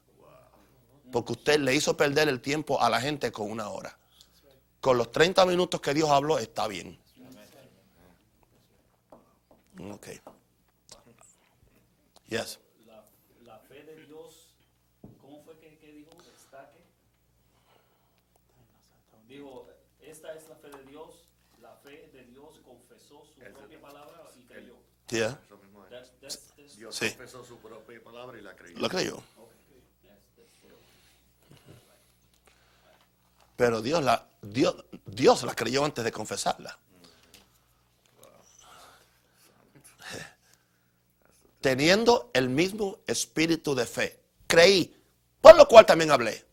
[1.12, 3.98] Porque usted le hizo perder el tiempo a la gente con una hora.
[4.82, 7.00] Con los 30 minutos que Dios habló está bien.
[9.92, 10.08] Ok.
[12.28, 12.60] Yes.
[12.86, 13.06] La,
[13.44, 14.56] la fe de Dios,
[15.22, 16.12] ¿cómo fue que, que dijo?
[16.36, 16.84] ¿Está qué?
[19.28, 19.68] Dijo,
[20.02, 21.30] esta es la fe de Dios.
[21.62, 24.76] La fe de Dios confesó su propia palabra y creyó.
[25.10, 25.40] Yeah.
[26.84, 27.08] Dios sí.
[27.12, 28.78] confesó su propia palabra y la creyó.
[28.78, 29.24] La creyó.
[33.56, 36.78] Pero Dios la, Dios, Dios la creyó antes de confesarla.
[41.62, 44.20] Teniendo el mismo espíritu de fe.
[44.46, 45.02] Creí,
[45.40, 46.46] por lo cual también hablé.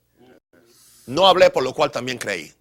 [1.07, 2.55] No hablé, por lo cual también creí.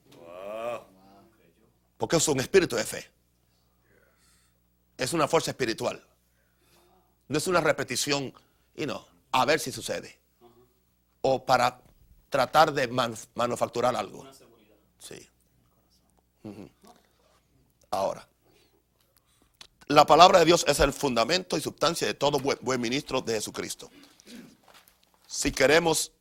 [2.00, 3.12] Porque es un espíritu de fe.
[4.98, 6.04] Es una fuerza espiritual.
[7.30, 8.34] No es una repetición,
[8.76, 10.20] y no, a ver si sucede.
[11.22, 11.80] O para
[12.30, 12.88] tratar de
[13.36, 14.28] manufacturar algo.
[14.98, 15.30] Sí.
[17.92, 18.28] Ahora,
[19.88, 23.92] la palabra de Dios es el fundamento y sustancia de todo buen, ministro de Jesucristo.
[25.28, 26.12] Si queremos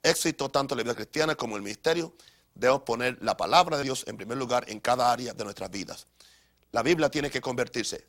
[0.00, 2.14] éxito tanto en la vida cristiana como en el ministerio,
[2.54, 6.06] debemos poner la palabra de Dios en primer lugar en cada área de nuestras vidas.
[6.70, 8.06] La Biblia tiene que convertirse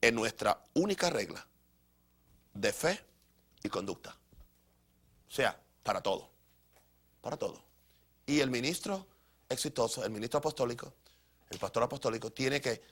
[0.00, 1.46] en nuestra única regla
[2.54, 3.00] de fe
[3.62, 4.16] y conducta.
[5.28, 6.30] O sea, para todo.
[7.20, 7.62] Para todo.
[8.26, 9.06] Y el ministro
[9.48, 10.92] exitoso, el ministro apostólico,
[11.50, 12.82] el pastor apostólico, tiene que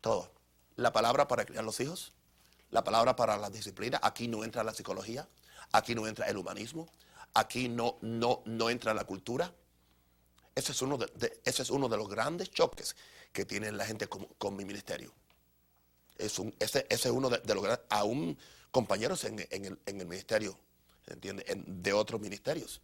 [0.00, 0.30] todo.
[0.76, 2.12] La palabra para criar los hijos,
[2.70, 3.98] la palabra para la disciplina.
[4.02, 5.28] Aquí no entra la psicología,
[5.72, 6.88] aquí no entra el humanismo,
[7.34, 9.52] aquí no, no, no entra la cultura.
[10.54, 12.96] Ese es, uno de, ese es uno de los grandes choques
[13.32, 15.12] que tiene la gente con, mi ministerio.
[16.18, 18.36] Es un, ese, es uno de, de los grandes, aún
[18.70, 19.38] compañeros en,
[19.86, 20.58] el, ministerio,
[21.06, 21.44] ¿entiende?
[21.66, 22.80] de otros ministerios.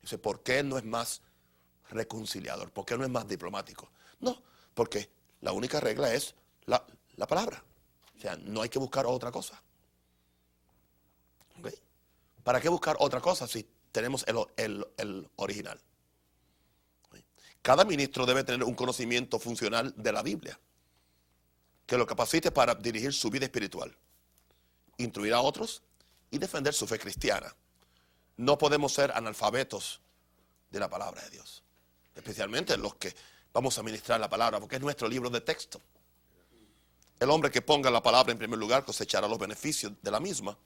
[0.00, 1.22] Dice, ¿por qué no es más
[1.90, 2.70] reconciliador?
[2.70, 3.90] ¿Por qué no es más diplomático?
[4.20, 4.42] No,
[4.74, 5.10] porque
[5.40, 6.34] la única regla es
[6.66, 6.84] la,
[7.26, 7.62] palabra.
[8.16, 9.60] O sea, no hay que buscar otra cosa.
[12.44, 14.24] ¿Para qué buscar otra cosa si tenemos
[14.56, 15.80] el, original?
[17.60, 20.58] Cada ministro debe tener un conocimiento funcional de la Biblia
[21.86, 23.96] que lo capacite para dirigir su vida espiritual,
[24.98, 25.82] instruir a otros
[26.30, 27.54] y defender su fe cristiana.
[28.36, 30.00] No podemos ser analfabetos
[30.70, 31.62] de la palabra de Dios,
[32.14, 33.14] especialmente los que
[33.52, 35.80] vamos a ministrar la palabra, porque es nuestro libro de texto.
[37.18, 40.56] El hombre que ponga la palabra en primer lugar cosechará los beneficios de la misma,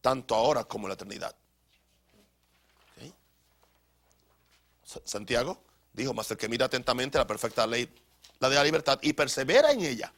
[0.00, 1.36] tanto ahora como en la eternidad.
[5.04, 5.60] Santiago
[5.92, 7.88] dijo, más el que mira atentamente la perfecta ley,
[8.40, 10.12] la de la libertad, y persevera en ella,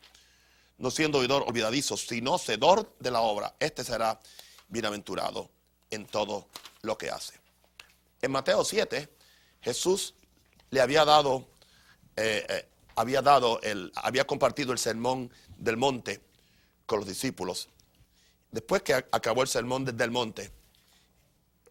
[0.79, 4.21] no siendo oidor olvidadizo, sino cedor de la obra, este será
[4.69, 5.51] bienaventurado
[5.91, 6.49] en todo
[6.83, 7.35] lo que hace.
[8.23, 9.09] En Mateo 7,
[9.63, 10.15] Jesús
[10.71, 11.49] le había dado,
[12.17, 16.21] eh, eh, había dado el, había compartido el sermón del monte
[16.87, 17.69] con los discípulos.
[18.51, 20.51] Después que acabó el sermón del monte,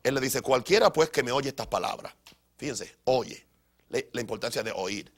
[0.04, 2.14] él le dice, cualquiera pues que me oye estas palabras,
[2.58, 3.46] fíjense, oye,
[3.90, 5.12] la importancia de oír,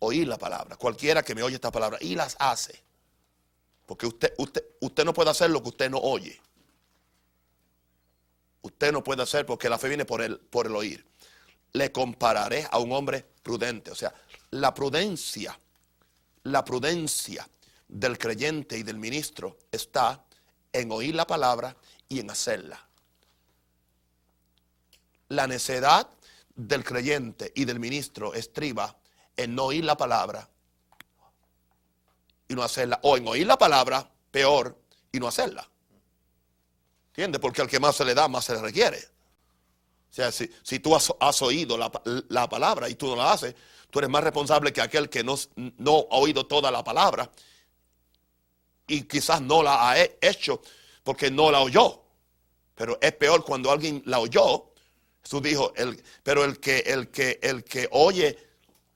[0.00, 2.82] oír la palabra, cualquiera que me oye estas palabras y las hace,
[3.86, 6.40] porque usted, usted, usted no puede hacer lo que usted no oye.
[8.62, 11.06] Usted no puede hacer porque la fe viene por el, por el oír.
[11.72, 13.92] Le compararé a un hombre prudente.
[13.92, 14.12] O sea,
[14.50, 15.56] la prudencia,
[16.42, 17.48] la prudencia
[17.86, 20.24] del creyente y del ministro está
[20.72, 21.76] en oír la palabra
[22.08, 22.84] y en hacerla.
[25.28, 26.08] La necedad
[26.56, 28.96] del creyente y del ministro estriba
[29.36, 30.48] en no oír la palabra
[32.48, 34.76] y no hacerla, o en oír la palabra, peor,
[35.12, 35.68] y no hacerla.
[37.08, 37.40] ¿Entiendes?
[37.40, 38.98] Porque al que más se le da, más se le requiere.
[40.10, 43.54] O sea, si, si tú has, oído la, palabra y tú no la haces,
[43.90, 47.30] tú eres más responsable que aquel que no, no ha oído toda la palabra
[48.86, 50.62] y quizás no la ha hecho
[51.02, 52.02] porque no la oyó.
[52.74, 54.72] Pero es peor cuando alguien la oyó.
[55.22, 58.45] Jesús dijo, el, pero el que, el, que, el que oye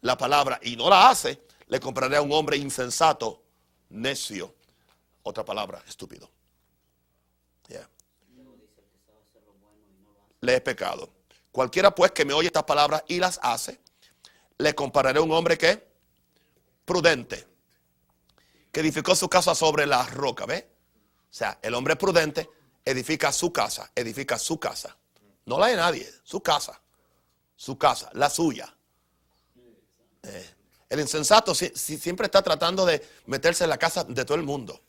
[0.03, 3.43] la palabra y no la hace, le compraré a un hombre insensato,
[3.91, 4.55] necio.
[5.23, 6.31] Otra palabra, estúpido.
[10.41, 11.11] le he pecado.
[11.53, 13.81] Cualquiera pues que me oye estas palabras y las hace,
[14.59, 15.89] le compararé a un hombre que
[16.85, 17.47] prudente,
[18.73, 20.71] que edificó su casa sobre la roca, ¿ve?
[21.31, 22.49] O sea, el hombre prudente
[22.85, 24.97] edifica su casa, edifica su casa.
[25.47, 26.81] No la de nadie, su casa,
[27.57, 28.75] su casa, la suya.
[30.23, 34.81] El insensato siempre está tratando de meterse en la casa de todo el mundo.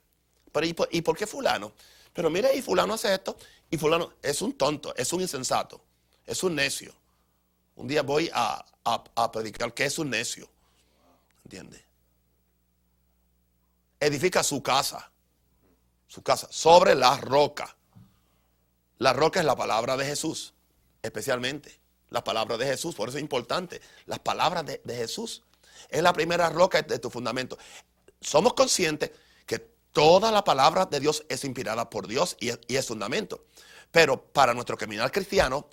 [0.52, 1.74] Pero ¿y por, ¿y por qué fulano?
[2.14, 3.38] Pero mire, y fulano hace esto,
[3.70, 5.82] y fulano es un tonto, es un insensato,
[6.26, 6.94] es un necio.
[7.76, 8.66] Un día voy a,
[9.32, 10.50] predicar que es un necio.
[11.44, 11.86] ¿Entiende?
[14.00, 15.12] Edifica su casa,
[16.08, 17.76] su casa, sobre la roca.
[18.98, 20.54] La roca es la palabra de Jesús,
[21.02, 21.81] especialmente
[22.12, 22.94] la palabra de Jesús.
[22.94, 23.82] Por eso es importante.
[24.06, 25.42] Las palabras de, de Jesús
[25.90, 27.58] es la primera roca de tu fundamento.
[28.22, 29.10] Somos conscientes
[29.92, 33.46] Toda la palabra de Dios es inspirada por Dios y es, fundamento.
[33.92, 35.68] Pero para nuestro criminal cristiano,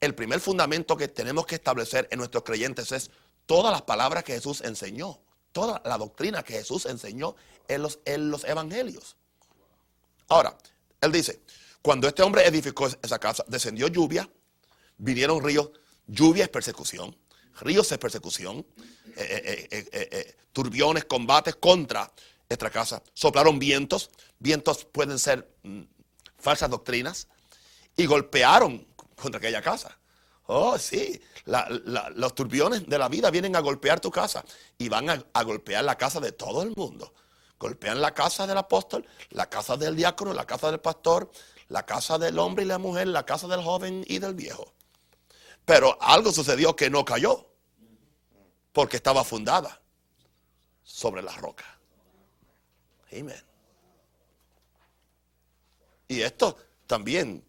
[0.00, 3.10] el primer fundamento que tenemos que establecer en nuestros creyentes es
[3.44, 5.20] todas las palabras que Jesús enseñó,
[5.52, 7.36] toda la doctrina que Jesús enseñó
[7.68, 9.16] en los, en los evangelios.
[10.28, 10.56] Ahora,
[11.02, 11.42] él dice,
[11.82, 14.30] cuando este hombre edificó esa casa, descendió lluvia,
[15.02, 15.70] vinieron ríos,
[16.06, 17.16] lluvia es persecución,
[17.60, 18.64] ríos es persecución,
[19.16, 22.10] eh, eh, eh, turbiones, combates contra
[22.48, 23.02] nuestra casa.
[23.12, 25.82] Soplaron vientos, vientos pueden ser mm,
[26.38, 27.28] falsas doctrinas,
[27.96, 28.86] y golpearon
[29.16, 29.98] contra aquella casa.
[30.46, 34.44] Oh, sí, los turbiones de la vida vienen a golpear tu casa
[34.76, 37.14] y van a, golpear la casa de todo el mundo.
[37.58, 41.30] Golpean la casa del apóstol, la casa del diácono, la casa del pastor,
[41.68, 44.74] la casa del hombre y la mujer, la casa del joven y del viejo.
[45.64, 47.48] Pero algo sucedió que no cayó,
[48.72, 49.80] porque estaba fundada
[50.82, 51.64] sobre la roca.
[53.12, 53.42] Amén.
[56.08, 57.44] Y esto también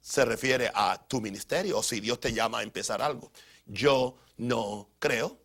[0.00, 3.30] se refiere a tu ministerio o si Dios te llama a empezar algo.
[3.66, 5.38] Yo no creo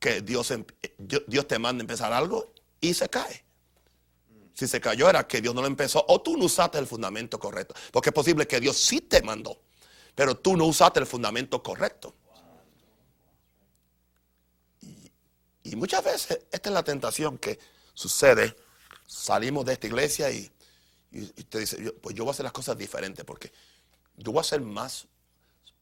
[0.00, 0.64] que Dios, em,
[0.98, 3.44] Dios te mande a empezar algo y se cae.
[4.52, 7.38] Si se cayó era que Dios no lo empezó o tú no usaste el fundamento
[7.38, 7.74] correcto.
[7.92, 9.60] Porque es posible que Dios sí te mandó,
[10.14, 12.14] pero tú no usaste el fundamento correcto.
[15.62, 17.58] Y, muchas veces esta es la tentación que
[17.94, 18.54] sucede,
[19.06, 20.50] salimos de esta iglesia y,
[21.12, 23.52] usted dice, pues yo voy a hacer las cosas diferentes porque
[24.16, 25.06] yo voy a ser más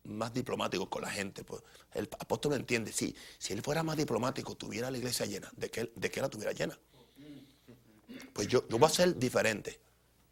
[0.05, 1.45] más diplomático con la gente.
[1.45, 1.63] Pues
[1.95, 2.93] el apóstol lo entiende.
[2.93, 5.51] Si, si él fuera más diplomático, tuviera la iglesia llena.
[5.57, 6.79] ¿De qué, de la tuviera llena?
[8.33, 9.81] Pues yo, yo voy a ser diferente.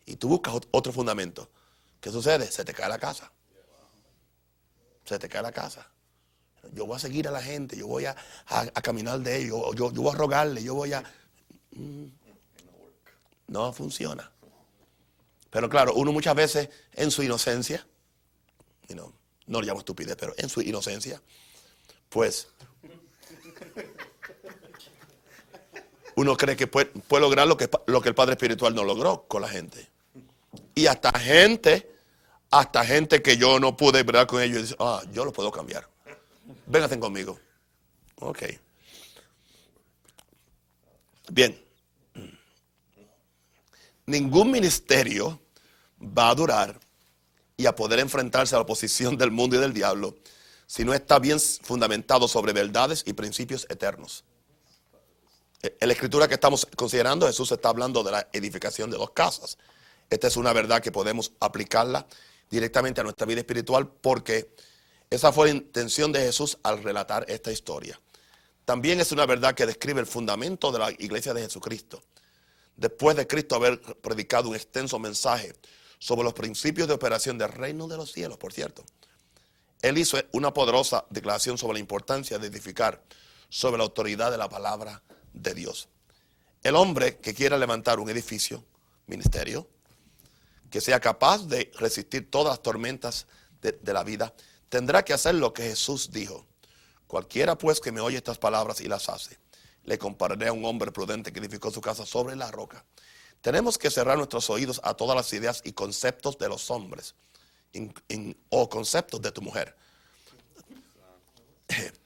[0.07, 1.51] Y tú buscas otro fundamento.
[2.01, 2.51] ¿Qué sucede?
[2.51, 3.31] Se te cae la casa.
[5.11, 5.90] Se te cae la casa.
[6.73, 8.14] Yo voy a seguir a la gente, yo voy a,
[8.81, 11.03] caminar de ellos, yo, yo, voy a rogarle, yo voy a...
[11.73, 12.05] Mm,
[13.49, 14.31] no funciona.
[15.51, 17.85] Pero claro, uno muchas veces en su inocencia,
[18.94, 19.12] no
[19.49, 21.20] lo llamo estupidez, pero en su inocencia,
[22.09, 22.46] pues
[26.14, 29.42] uno cree que puede, lograr lo que, lo que el Padre Espiritual no logró con
[29.42, 29.88] la gente.
[30.77, 32.00] Y hasta gente,
[32.51, 35.89] hasta gente que yo no pude ver con ellos, dice, ah, yo lo puedo cambiar.
[36.67, 37.39] Vénganse conmigo.
[38.17, 38.43] Ok.
[41.31, 41.65] Bien.
[44.07, 45.41] Ningún ministerio
[46.01, 46.81] va a durar
[47.57, 50.17] y a poder enfrentarse a la oposición del mundo y del diablo
[50.67, 54.25] si no está bien fundamentado sobre verdades y principios eternos.
[55.63, 59.59] En la escritura que estamos considerando, Jesús está hablando de la edificación de dos casas.
[60.09, 62.07] Esta es una verdad que podemos aplicarla
[62.51, 64.55] directamente a nuestra vida espiritual porque
[65.09, 68.01] esa fue la intención de Jesús al relatar esta historia.
[68.65, 72.03] También es una verdad que describe el fundamento de la iglesia de Jesucristo.
[72.77, 75.55] Después de Cristo haber predicado un extenso mensaje
[75.99, 78.85] sobre los principios de operación del reino de los cielos, por cierto,
[79.83, 83.03] él hizo una poderosa declaración sobre la importancia de edificar
[83.49, 85.89] sobre la autoridad de la palabra de Dios.
[86.63, 88.63] El hombre que quiera levantar un edificio,
[89.07, 89.67] ministerio,
[90.71, 93.27] que sea capaz de resistir todas las tormentas
[93.61, 94.33] de, la vida,
[94.69, 96.47] tendrá que hacer lo que Jesús dijo.
[97.07, 99.39] Cualquiera pues que me oye estas palabras y las hace,
[99.85, 102.85] le compararé a un hombre prudente que edificó su casa sobre la roca.
[103.41, 107.15] Tenemos que cerrar nuestros oídos a todas las ideas y conceptos de los hombres
[108.49, 109.77] o conceptos de tu mujer.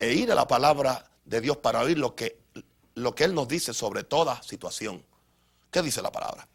[0.00, 2.38] E ir a la palabra de Dios para oír lo que,
[2.94, 5.04] lo que Él nos dice sobre toda situación.
[5.72, 6.46] ¿Qué dice la palabra?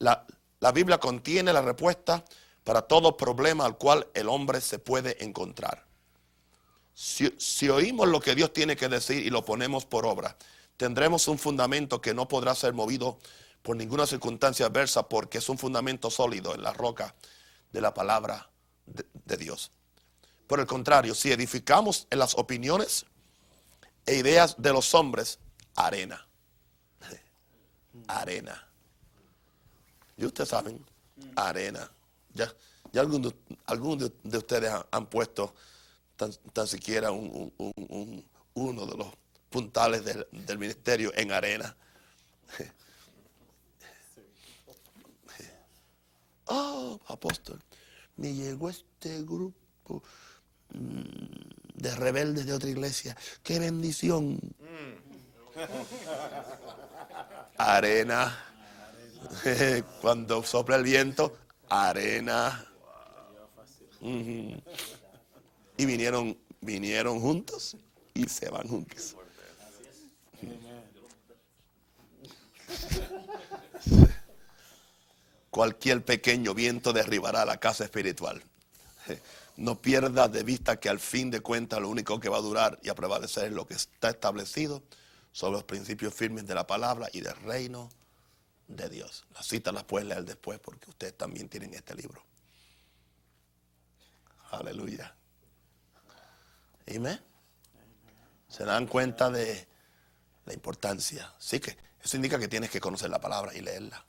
[0.00, 2.24] La, Biblia contiene la respuesta
[2.64, 5.86] para todo problema al cual el hombre se puede encontrar.
[6.94, 10.36] Si, oímos lo que Dios tiene que decir y lo ponemos por obra,
[10.76, 13.18] tendremos un fundamento que no podrá ser movido
[13.62, 17.14] por ninguna circunstancia adversa porque es un fundamento sólido en la roca
[17.72, 18.50] de la palabra
[18.86, 19.70] de, de Dios.
[20.46, 23.04] Por el contrario, si edificamos en las opiniones
[24.06, 25.38] e ideas de los hombres,
[25.76, 26.26] arena.
[28.08, 28.69] Arena.
[30.20, 30.84] Y ustedes saben,
[31.34, 31.90] arena.
[32.34, 32.52] Ya,
[32.92, 35.54] ya algunos de, ustedes han, puesto
[36.14, 37.50] tan, siquiera un,
[38.52, 39.08] uno de los
[39.48, 41.74] puntales del, ministerio en arena.
[46.52, 47.62] Oh, apóstol,
[48.16, 50.02] me llegó este grupo
[50.74, 53.16] mm, de rebeldes de otra iglesia.
[53.44, 54.40] ¡Qué bendición!
[57.56, 58.50] Arena.
[60.00, 61.36] Cuando sopla el viento,
[61.68, 62.66] arena.
[64.00, 67.76] Y vinieron, vinieron juntos
[68.14, 69.16] y se van juntos.
[75.50, 78.42] Cualquier pequeño viento derribará la casa espiritual.
[79.56, 82.78] No pierdas de vista que al fin de cuentas lo único que va a durar
[82.82, 84.82] y a prevalecer es lo que está establecido
[85.32, 87.90] sobre los principios firmes de la palabra y del reino
[88.76, 89.24] de Dios.
[89.34, 92.22] Las citas las pueden leer después porque ustedes también tienen este libro.
[94.50, 95.14] Aleluya.
[96.88, 97.20] Amén.
[98.48, 99.68] Se dan cuenta de
[100.44, 101.32] la importancia.
[101.38, 104.04] Sí que eso indica que tienes que conocer la palabra y leerla.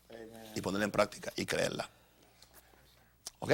[0.55, 1.89] Y ponerla en práctica y creerla.
[3.39, 3.51] ¿Ok?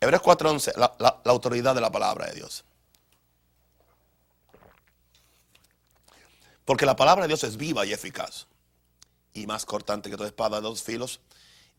[0.00, 2.64] Hebreos 4.11, la, la autoridad de la palabra de Dios.
[6.64, 8.46] Porque la palabra de Dios es viva y eficaz
[9.36, 11.20] y más cortante que toda espada de dos filos,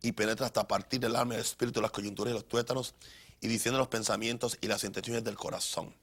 [0.01, 2.93] y penetra hasta partir del alma, el espíritu, las coyunturas y los tuétanos,
[3.41, 5.93] y diciendo los pensamientos y las intenciones del corazón.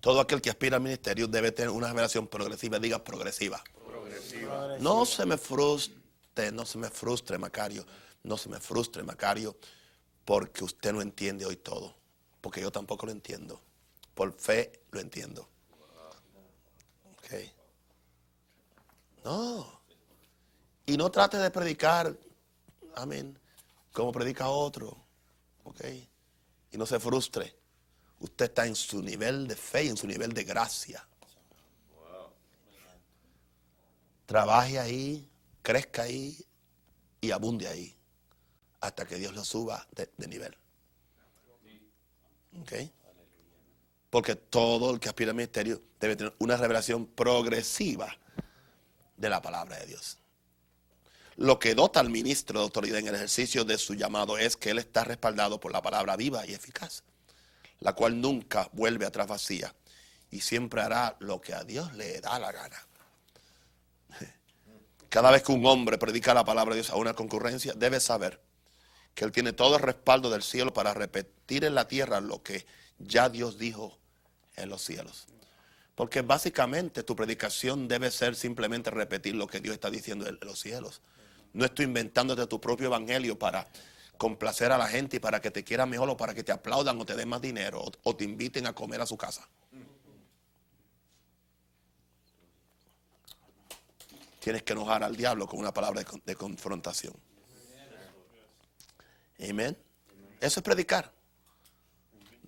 [0.00, 3.62] Todo aquel que aspira al ministerio debe tener una revelación progresiva, diga progresiva.
[3.86, 4.78] progresiva.
[4.80, 7.86] No se me frustre, no se me frustre, Macario,
[8.22, 9.54] no se me frustre, Macario,
[10.24, 11.94] porque usted no entiende hoy todo,
[12.40, 13.60] porque yo tampoco lo entiendo.
[14.14, 15.48] Por fe lo entiendo.
[17.18, 17.34] Ok.
[19.24, 19.81] No.
[20.86, 22.16] Y no trate de predicar,
[22.94, 23.38] amén,
[23.92, 24.96] como predica otro.
[25.64, 25.80] ¿Ok?
[26.72, 27.54] Y no se frustre.
[28.20, 31.06] Usted está en su nivel de fe y en su nivel de gracia.
[34.26, 35.28] Trabaje ahí,
[35.62, 36.36] crezca ahí
[37.20, 37.94] y abunde ahí.
[38.80, 40.56] Hasta que Dios lo suba de, nivel.
[42.60, 42.72] ¿Ok?
[44.10, 48.16] Porque todo el que aspira al ministerio debe tener una revelación progresiva
[49.16, 50.21] de la palabra de Dios.
[51.36, 54.70] Lo que dota al ministro de autoridad en el ejercicio de su llamado es que
[54.70, 57.04] él está respaldado por la palabra viva y eficaz,
[57.80, 59.74] la cual nunca vuelve atrás vacía
[60.30, 62.86] y siempre hará lo que a Dios le da la gana.
[65.08, 68.40] Cada vez que un hombre predica la palabra de Dios a una concurrencia, debe saber
[69.14, 72.66] que él tiene todo el respaldo del cielo para repetir en la tierra lo que
[72.98, 73.98] ya Dios dijo
[74.56, 75.26] en los cielos.
[75.94, 80.58] Porque básicamente tu predicación debe ser simplemente repetir lo que Dios está diciendo en los
[80.58, 81.02] cielos.
[81.52, 83.68] No estoy inventándote tu propio evangelio para
[84.16, 87.00] complacer a la gente y para que te quieran mejor o para que te aplaudan
[87.00, 89.48] o te den más dinero o, te inviten a comer a su casa.
[94.40, 97.14] Tienes que enojar al diablo con una palabra de, de confrontación.
[99.38, 99.76] Amén.
[100.40, 101.12] Eso es predicar.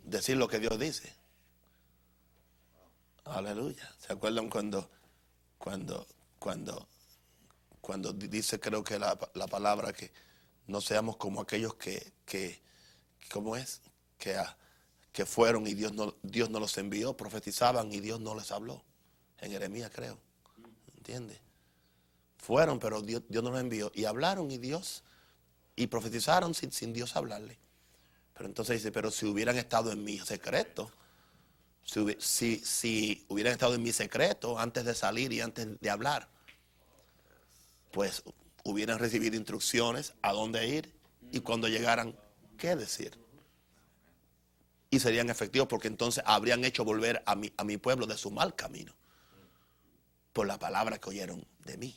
[0.05, 1.15] Decir lo que Dios dice.
[3.25, 3.93] Aleluya.
[3.99, 4.91] ¿Se acuerdan cuando,
[5.59, 6.07] cuando,
[6.39, 6.89] cuando,
[7.85, 10.11] cuando dice, creo que la, la palabra que
[10.67, 12.63] no seamos como aquellos que, que
[13.31, 13.83] ¿cómo es?
[14.17, 14.41] Que,
[15.13, 18.83] que fueron y Dios no, Dios no los envió, profetizaban y Dios no les habló.
[19.39, 20.19] En Jeremías, creo.
[20.97, 21.39] ¿Entiendes?
[22.39, 23.93] Fueron, pero Dios, Dios no los envió.
[23.95, 25.05] Y hablaron y Dios,
[25.77, 27.59] y profetizaron sin, sin Dios hablarle.
[28.33, 30.91] Pero entonces dice, pero si hubieran estado en mi secreto,
[32.19, 36.31] si, si, hubieran estado en mi secreto antes de salir y antes de hablar,
[37.95, 38.25] pues
[38.65, 40.93] hubieran recibido instrucciones a dónde ir
[41.31, 42.19] y cuando llegaran,
[42.59, 43.17] qué decir.
[44.91, 48.33] Y serían efectivos porque entonces habrían hecho volver a mi, a mi pueblo de su
[48.33, 48.93] mal camino
[50.33, 51.97] por la palabra que oyeron de mí.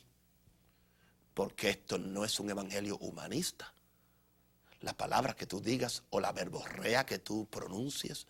[1.34, 3.74] Porque esto no es un evangelio humanista.
[4.80, 8.28] La palabra que tú digas o la verborrea que tú pronuncies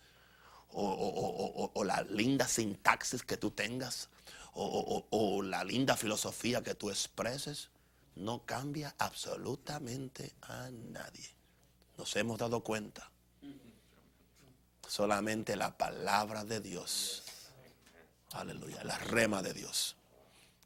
[0.71, 4.09] o, la linda sintaxis que tú tengas
[4.53, 7.69] o, la linda filosofía que tú expreses,
[8.15, 11.29] no cambia absolutamente a nadie.
[11.97, 13.09] Nos hemos dado cuenta.
[14.87, 17.23] Solamente la palabra de Dios.
[18.31, 18.83] Aleluya.
[18.83, 19.95] La rema de Dios.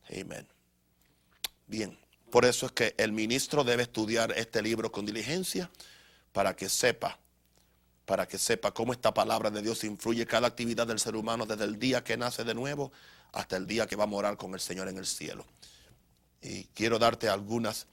[0.09, 0.47] Amén.
[1.67, 1.97] Bien.
[2.31, 5.69] Por eso es que el ministro debe estudiar este libro con diligencia
[6.31, 7.19] para que sepa
[8.05, 11.63] para que sepa cómo esta palabra de Dios influye cada actividad del ser humano desde
[11.63, 12.91] el día que nace de nuevo
[13.33, 15.45] hasta el día que va a morar con el Señor en el cielo.
[16.41, 17.87] Y quiero darte algunas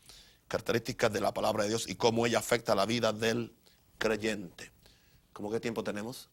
[0.48, 3.54] características de la palabra de Dios y cómo ella afecta la vida del
[3.98, 4.70] creyente.
[5.32, 6.28] ¿Cómo qué tiempo tenemos?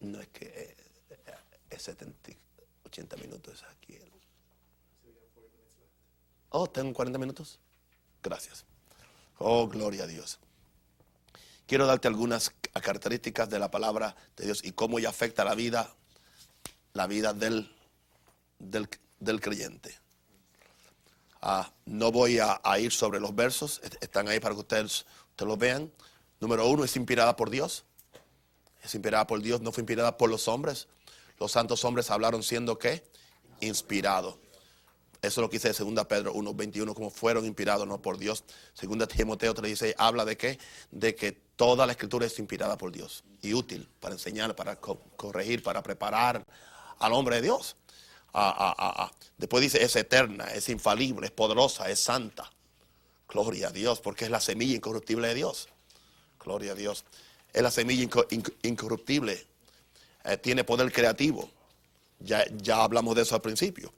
[0.00, 0.76] No es que eh,
[1.10, 1.34] eh,
[1.70, 2.30] es 70,
[2.84, 3.98] 80 minutos aquí.
[6.50, 7.58] Oh, tengo 40 minutos.
[8.22, 8.64] Gracias.
[9.38, 10.38] Oh, gloria a Dios.
[11.66, 15.92] Quiero darte algunas características de la palabra de Dios y cómo ella afecta la vida,
[16.92, 17.74] la vida del,
[18.58, 19.98] del, creyente.
[21.42, 25.58] Ah, no voy a, ir sobre los versos, están ahí para que ustedes, ustedes los
[25.58, 25.92] vean.
[26.38, 27.84] Número uno, es inspirada por Dios.
[28.82, 30.86] Es inspirada por Dios, no fue inspirada por los hombres.
[31.40, 33.04] Los santos hombres hablaron siendo qué?
[33.60, 34.36] Inspirados.
[35.26, 38.44] Eso es lo que dice 2 Pedro 1.21, como fueron inspirados no por Dios.
[38.80, 40.58] 2 Timoteo 3.16 habla de qué?
[40.92, 45.64] De que toda la escritura es inspirada por Dios y útil para enseñar, para corregir,
[45.64, 46.44] para preparar
[47.00, 47.76] al hombre de Dios.
[48.32, 52.50] Ah, ah, ah, Después dice, es eterna, es infalible, es poderosa, es santa.
[53.28, 55.68] Gloria a Dios, porque es la semilla incorruptible de Dios.
[56.38, 57.04] Gloria a Dios.
[57.52, 58.08] Es la semilla
[58.62, 59.44] incorruptible.
[60.24, 61.50] Eh, tiene poder creativo.
[62.20, 63.92] Ya, ya hablamos de eso al principio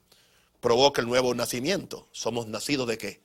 [0.59, 2.07] provoca el nuevo nacimiento.
[2.11, 3.21] Somos nacidos de qué?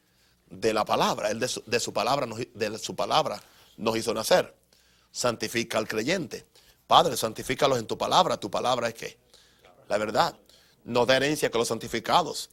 [0.47, 1.31] De la palabra.
[1.31, 1.49] Él de
[1.81, 3.43] su, palabra nos, de su palabra
[3.77, 4.55] nos hizo nacer.
[5.11, 6.47] Santifica al creyente.
[6.87, 8.37] Padre, santifícalos en tu palabra.
[8.39, 9.19] Tu palabra es qué?
[9.89, 10.37] La verdad.
[10.85, 12.51] No da herencia con los santificados.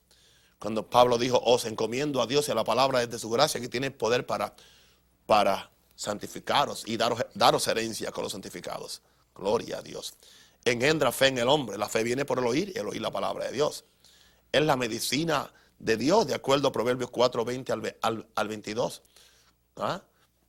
[0.57, 3.59] Cuando Pablo dijo, os encomiendo a Dios y a la palabra es de su gracia
[3.59, 4.55] que tiene poder para,
[5.25, 9.01] para santificaros y daros, daros herencia con los santificados.
[9.35, 10.13] Gloria a Dios.
[10.63, 11.77] Engendra fe en el hombre.
[11.77, 13.85] La fe viene por el oír y el oír la palabra de Dios
[14.51, 17.71] es la medicina de Dios, de acuerdo a Proverbios 4, 20
[18.01, 19.01] al, al, 22.
[19.77, 20.01] ¿Ah?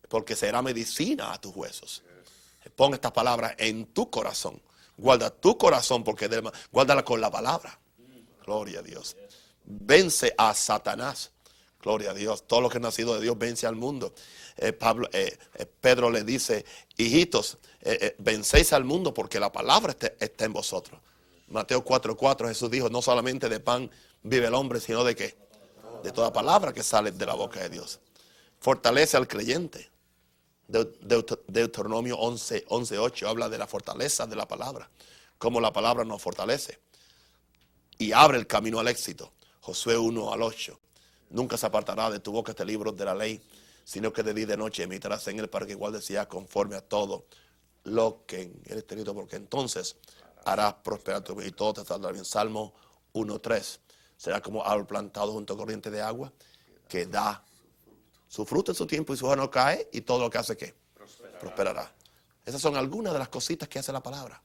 [0.08, 2.02] Porque será medicina a tus huesos.
[2.76, 4.60] Pon estas palabras en tu corazón.
[4.96, 6.28] Guarda tu corazón porque
[6.70, 7.78] guárdala con la palabra.
[8.44, 9.16] Gloria a Dios.
[9.64, 11.32] Vence a Satanás.
[11.80, 12.46] Gloria a Dios.
[12.46, 14.14] Todo lo que es nacido de Dios vence al mundo.
[14.56, 14.78] Eh,
[15.12, 16.64] eh, eh, Pedro le dice,
[16.96, 17.58] hijitos,
[18.18, 21.00] vencéis al mundo porque la palabra está en vosotros.
[21.52, 23.90] Mateo 4:4 Jesús dijo, no solamente de pan
[24.22, 25.36] vive el hombre, sino de qué?
[26.02, 28.00] De toda palabra que sale de la boca de Dios.
[28.58, 29.90] fortalece al creyente.
[30.68, 34.88] Deuteronomio 11, 11, 8 habla de la fortaleza de la palabra,
[35.36, 36.78] cómo la palabra nos fortalece
[37.98, 39.32] y abre el camino al éxito.
[39.60, 40.80] Josué 1 al 8.
[41.30, 43.42] Nunca se apartará de tu boca este libro de la ley,
[43.84, 46.76] sino que de día y de noche emitirás en él para que igual decía conforme
[46.76, 47.26] a todo
[47.84, 49.96] lo que él escrito, porque entonces
[50.44, 52.24] harás prosperar tu y todo te saldrá bien.
[52.24, 52.74] Salmo
[53.14, 53.78] 1.3.
[54.16, 56.32] Será como árbol plantado junto a corriente de agua
[56.88, 57.44] que da
[58.28, 60.56] su fruto en su tiempo y su hoja no cae y todo lo que hace
[60.56, 60.74] que
[61.40, 61.92] prosperará.
[62.44, 64.40] Esas son algunas de las cositas que hace la palabra.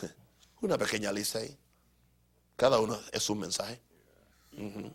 [0.60, 1.56] Una pequeña lista ahí.
[2.56, 3.80] Cada uno es un mensaje.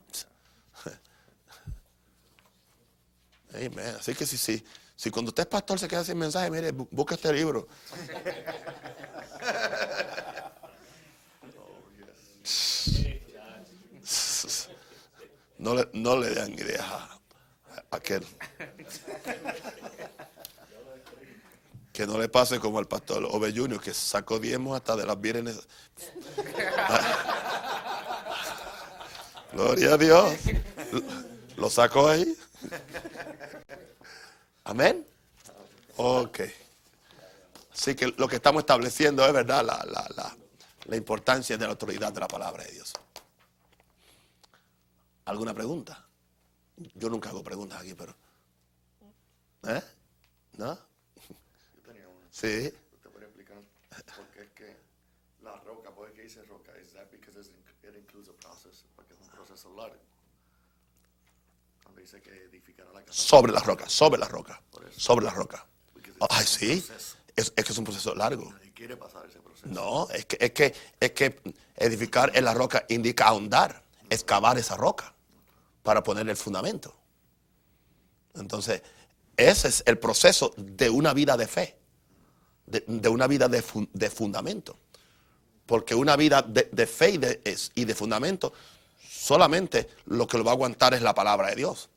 [3.99, 4.63] Así que si, si,
[5.01, 7.67] si cuando usted es pastor se queda sin mensaje, mire, busca este libro.
[15.57, 17.19] No le, no le dan ideas a,
[17.91, 18.25] aquel.
[21.93, 25.21] Que no le pase como al pastor Ove Junior, que sacó diezmos hasta de las
[25.21, 25.59] vírgenes.
[29.53, 30.33] Gloria a Dios.
[31.57, 32.35] Lo sacó ahí.
[34.63, 35.05] Amén.
[35.97, 36.39] Ok.
[37.73, 42.27] Así que lo que estamos estableciendo es verdad la, importancia de la autoridad de la
[42.27, 42.93] palabra de Dios.
[45.25, 46.05] ¿Alguna pregunta?
[46.95, 48.15] Yo nunca hago preguntas aquí, pero.
[49.67, 49.81] ¿Eh?
[50.57, 50.75] ¿No?
[50.75, 52.27] Yo tenía una.
[52.31, 52.71] Sí.
[53.01, 53.57] Te voy explicar
[54.15, 54.77] por qué es que
[55.41, 56.71] la roca, ¿por qué dice roca?
[56.77, 58.85] ¿Es because it includes a process?
[58.95, 60.10] Porque es un proceso largo.
[62.11, 63.21] Dice que edificará la casa.
[63.21, 64.61] Sobre la roca, sobre la roca.
[64.97, 65.65] Sobre la roca.
[66.29, 66.83] Ay, sí.
[67.37, 68.51] Es, es que es un proceso largo.
[68.51, 69.67] Nadie quiere pasar ese proceso.
[69.69, 71.39] No, es que, es que, es que
[71.77, 75.13] edificar en la roca indica ahondar, excavar esa roca
[75.83, 76.93] para poner el fundamento.
[78.35, 78.81] Entonces,
[79.37, 81.77] ese es el proceso de una vida de fe,
[82.65, 84.77] de, una vida de, de, fundamento.
[85.65, 88.51] Porque una vida de, de fe y de, y de fundamento,
[89.09, 91.89] solamente lo que lo va a aguantar es la palabra de Dios.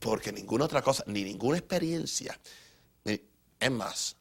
[0.00, 2.36] Porque ninguna otra cosa, ni ninguna experiencia,
[3.04, 3.22] ni,
[3.60, 4.16] es más,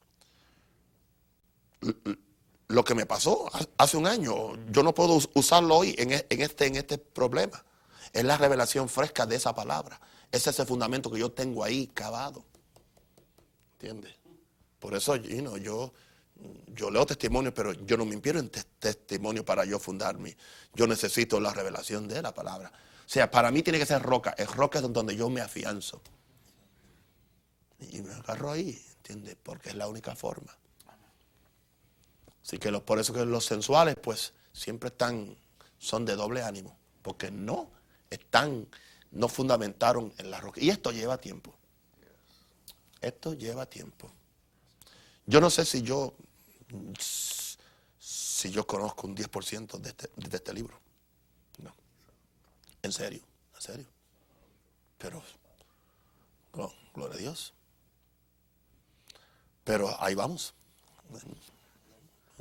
[2.67, 6.67] lo que me pasó hace un año, yo no puedo usarlo hoy en, e, este,
[6.67, 7.63] en este problema.
[8.13, 9.99] Es la revelación fresca de esa palabra.
[10.31, 12.43] Ese es el fundamento que yo tengo ahí cavado.
[13.73, 14.13] ¿Entiendes?
[14.79, 15.93] Por eso yo, yo,
[16.67, 20.35] yo leo testimonio, pero yo no me inspiro en testimonio para yo fundarme.
[20.73, 22.71] Yo necesito la revelación de la palabra.
[23.09, 24.35] O sea, para mí tiene que ser roca.
[24.37, 25.99] Es roca donde yo me afianzo.
[27.79, 29.35] Y me agarro ahí, ¿entiendes?
[29.41, 30.55] Porque es la única forma.
[32.43, 35.35] Así que por eso que los sensuales, pues, siempre están,
[35.79, 36.77] son de doble ánimo.
[37.01, 37.71] Porque no
[38.11, 38.67] están,
[39.09, 40.61] no fundamentaron en la roca.
[40.61, 41.55] Y esto lleva tiempo.
[43.01, 44.11] Esto lleva tiempo.
[45.25, 46.13] Yo no sé si yo,
[47.97, 50.79] si yo conozco un 10% de este, de este libro.
[52.81, 53.21] En serio,
[53.55, 53.85] en serio.
[54.97, 55.23] Pero,
[56.93, 57.53] gloria a Dios.
[59.63, 60.53] Pero ahí vamos.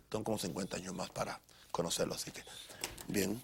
[0.08, 2.42] Tengo como 50 años más para conocerlo, así que,
[3.06, 3.40] bien.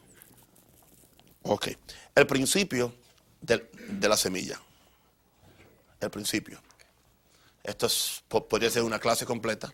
[1.42, 1.68] Ok.
[2.14, 2.94] El principio
[3.40, 3.68] de,
[4.00, 4.60] la semilla.
[6.00, 6.60] El principio.
[7.62, 7.88] Esto
[8.48, 9.72] podría ser una clase completa.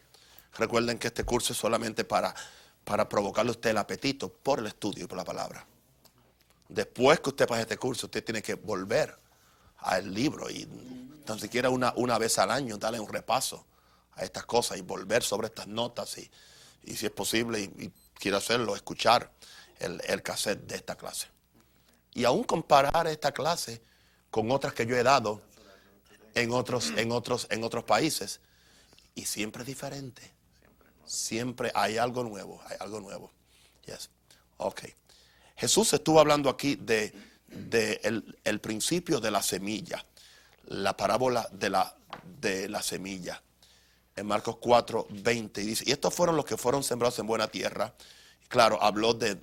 [0.58, 2.34] Recuerden que este curso es solamente para,
[2.84, 5.64] para provocarle a usted el apetito por el estudio y por la palabra.
[6.70, 9.18] Después que usted pase este curso, usted tiene que volver
[9.78, 10.66] al libro y
[11.24, 13.66] tan siquiera una, una vez al año darle un repaso
[14.12, 16.30] a estas cosas y volver sobre estas notas y,
[16.84, 19.32] y si es posible y, quiere hacerlo, escuchar
[19.78, 21.28] el, el cassette de esta clase
[22.14, 23.82] y aún comparar esta clase
[24.30, 25.42] con otras que yo he dado
[26.34, 28.40] en otros, en otros, en otros países.
[29.14, 30.22] Y siempre es diferente.
[31.04, 33.32] Siempre hay algo nuevo, hay algo nuevo.
[33.84, 34.10] Yes.
[34.58, 34.82] Ok.
[35.60, 37.12] Jesús estuvo hablando aquí de,
[38.44, 40.04] el, principio de la semilla,
[40.64, 41.94] la parábola de la,
[42.40, 43.42] de la semilla.
[44.16, 47.94] En Marcos 4, 20 dice, y estos fueron los que fueron sembrados en buena tierra
[48.50, 49.36] Claro, habló de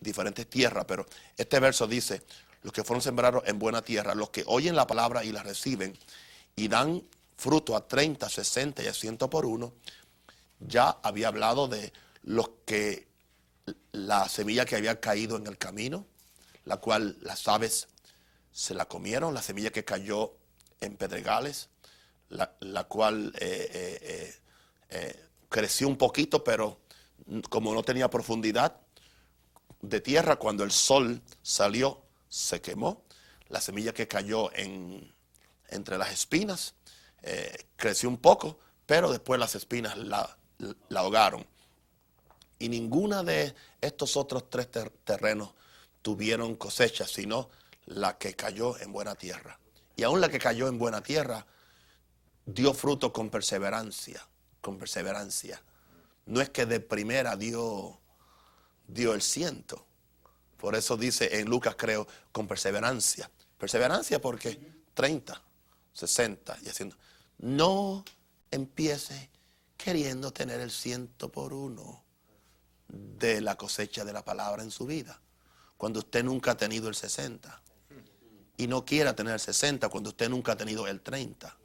[0.00, 2.22] diferentes tierras, pero este verso dice,
[2.64, 5.96] los que fueron sembrados en buena tierra, los que oyen la palabra y la reciben
[6.56, 7.04] y dan
[7.36, 9.74] fruto a 30, 60 y a 100 por uno,
[10.58, 11.92] ya había hablado de
[12.24, 13.06] los que
[13.92, 16.06] la semilla que había caído en el camino,
[16.64, 17.88] la cual las aves
[18.52, 20.36] se la comieron, la semilla que cayó
[20.80, 21.68] en pedregales,
[22.28, 24.40] la, cual eh, eh,
[24.88, 26.80] eh, creció un poquito, pero
[27.50, 28.80] como no tenía profundidad
[29.80, 33.04] de tierra, cuando el sol salió, se quemó.
[33.48, 35.14] la semilla que cayó en,
[35.68, 36.74] entre las espinas
[37.76, 40.36] creció un poco, pero después las espinas la
[40.94, 41.46] ahogaron.
[42.62, 45.52] Y ninguna de estos otros tres ter- terrenos
[46.00, 47.50] tuvieron cosecha, sino
[47.86, 49.58] la que cayó en buena tierra.
[49.96, 51.44] Y aún la que cayó en buena tierra
[52.46, 54.24] dio fruto con perseverancia,
[54.60, 55.60] con perseverancia.
[56.26, 57.98] No es que de primera dio,
[58.86, 59.84] dio el ciento.
[60.56, 63.28] Por eso dice en Lucas, creo, con perseverancia.
[63.58, 64.60] Perseverancia porque
[64.94, 65.42] 30,
[65.94, 66.96] 60 y haciendo.
[67.38, 68.04] No
[68.52, 69.30] empiece
[69.76, 72.01] queriendo tener el ciento por uno
[72.92, 75.20] de la cosecha de la palabra en su vida.
[75.76, 77.60] Cuando usted nunca ha tenido el 60.
[78.58, 81.56] Y no quiera tener el 60 cuando usted nunca ha tenido el 30.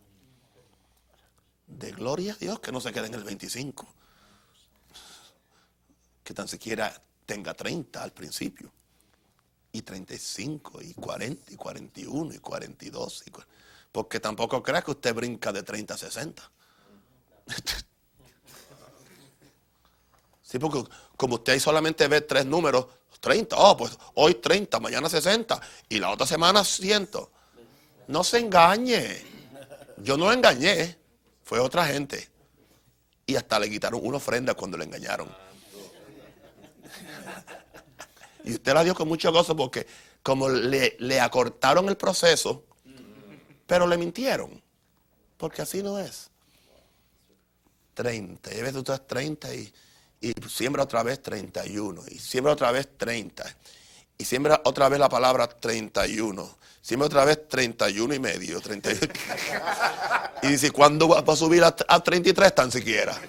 [1.67, 3.87] De gloria a Dios que no se quede en el 25.
[6.23, 8.71] Que tan siquiera tenga 30 al principio.
[9.73, 13.23] Y 35, y 40, y 41, y 42.
[13.27, 13.31] Y
[13.91, 16.51] porque tampoco crea que usted brinca de 30 a 60.
[20.47, 20.81] Sí, porque
[21.17, 22.85] como usted ahí solamente ve tres números,
[23.19, 25.59] 30, oh, pues hoy 30, mañana 60
[25.89, 27.09] y la otra semana 100.
[28.07, 29.25] No se engañe.
[29.97, 30.95] Yo no engañé,
[31.43, 32.29] fue otra gente.
[33.25, 35.27] Y hasta le quitaron una ofrenda cuando le engañaron.
[38.43, 39.85] Y usted la dio con mucho gozo porque
[40.23, 42.63] como le, acortaron el proceso,
[43.65, 44.61] pero le mintieron.
[45.35, 46.29] Porque así no es.
[47.95, 48.53] 30.
[48.53, 49.73] Y a veces tú estás 30 y,
[50.21, 52.03] y siembra otra vez 31.
[52.09, 53.45] Y siembra otra vez 30.
[54.17, 56.57] Y siembra otra vez la palabra 31.
[56.81, 58.59] Siembra otra vez 31 y medio.
[58.61, 58.99] 31.
[60.43, 63.19] y dice, ¿cuándo va a subir a, a 33 tan siquiera?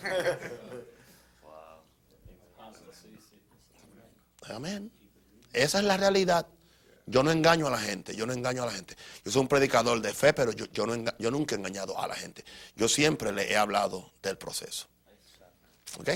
[4.51, 4.91] Amén.
[5.53, 6.47] Esa es la realidad.
[7.07, 8.95] Yo no engaño a la gente, yo no engaño a la gente.
[9.25, 11.99] Yo soy un predicador de fe, pero yo, yo, no enga- yo nunca he engañado
[11.99, 12.45] a la gente.
[12.77, 14.87] Yo siempre le he hablado del proceso.
[15.99, 16.11] ¿Ok?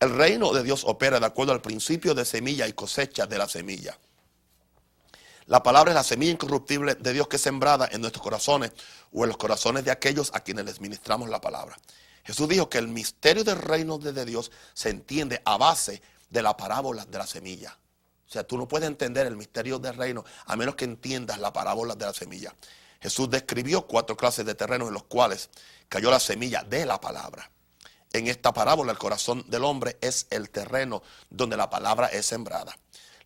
[0.00, 3.48] El reino de Dios opera de acuerdo al principio de semilla y cosecha de la
[3.48, 3.98] semilla.
[5.46, 8.72] La palabra es la semilla incorruptible de Dios que es sembrada en nuestros corazones
[9.12, 11.76] o en los corazones de aquellos a quienes les ministramos la palabra.
[12.24, 16.56] Jesús dijo que el misterio del reino de Dios se entiende a base de la
[16.56, 17.76] parábola de la semilla.
[18.26, 21.52] O sea, tú no puedes entender el misterio del reino a menos que entiendas la
[21.52, 22.54] parábola de la semilla.
[23.00, 25.50] Jesús describió cuatro clases de terrenos en los cuales
[25.88, 27.50] cayó la semilla de la palabra.
[28.12, 32.76] En esta parábola el corazón del hombre es el terreno donde la palabra es sembrada.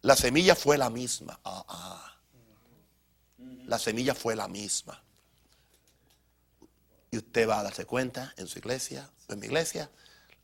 [0.03, 1.41] La semilla fue la misma.
[1.45, 2.17] Ah, ah.
[3.67, 5.03] La semilla fue la misma.
[7.11, 9.91] Y usted va a darse cuenta en su iglesia, en mi iglesia,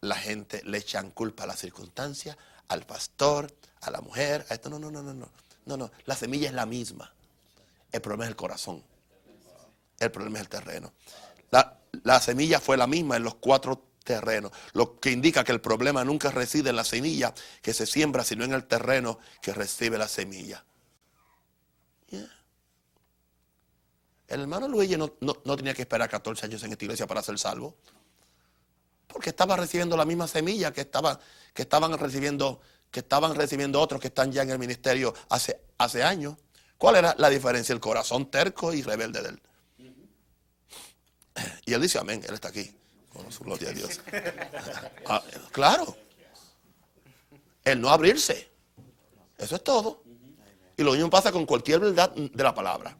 [0.00, 2.36] la gente le echan culpa a las circunstancias,
[2.68, 4.68] al pastor, a la mujer, a esto.
[4.68, 5.30] No, no, no, no, no.
[5.64, 5.92] No, no.
[6.06, 7.12] La semilla es la misma.
[7.92, 8.82] El problema es el corazón.
[10.00, 10.92] El problema es el terreno.
[11.52, 15.60] La, la semilla fue la misma en los cuatro terrenos, lo que indica que el
[15.60, 19.98] problema nunca reside en la semilla que se siembra, sino en el terreno que recibe
[19.98, 20.64] la semilla.
[24.28, 27.22] El hermano Luigi no, no- no tenía que esperar 14 años en esta iglesia para
[27.22, 27.76] ser salvo.
[29.06, 31.20] Porque estaba recibiendo la misma semilla que, estaba,
[31.52, 36.02] que, estaban, recibiendo, que estaban recibiendo otros que están ya en el ministerio hace, hace
[36.02, 36.36] años.
[36.78, 37.74] ¿Cuál era la diferencia?
[37.74, 39.42] El corazón terco y rebelde de él.
[41.66, 42.74] Y él dice amén, él está aquí.
[43.30, 44.00] Su gloria a Dios.
[45.06, 45.96] Ah, claro.
[47.64, 48.50] El no abrirse.
[49.38, 50.02] Eso es todo.
[50.76, 52.96] Y lo mismo pasa con cualquier verdad de la palabra.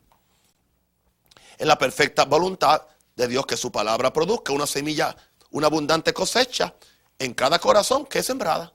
[1.57, 2.83] Es la perfecta voluntad
[3.15, 5.17] de Dios que su palabra produzca una semilla,
[5.51, 6.75] una abundante cosecha
[7.19, 8.73] en cada corazón que es sembrada.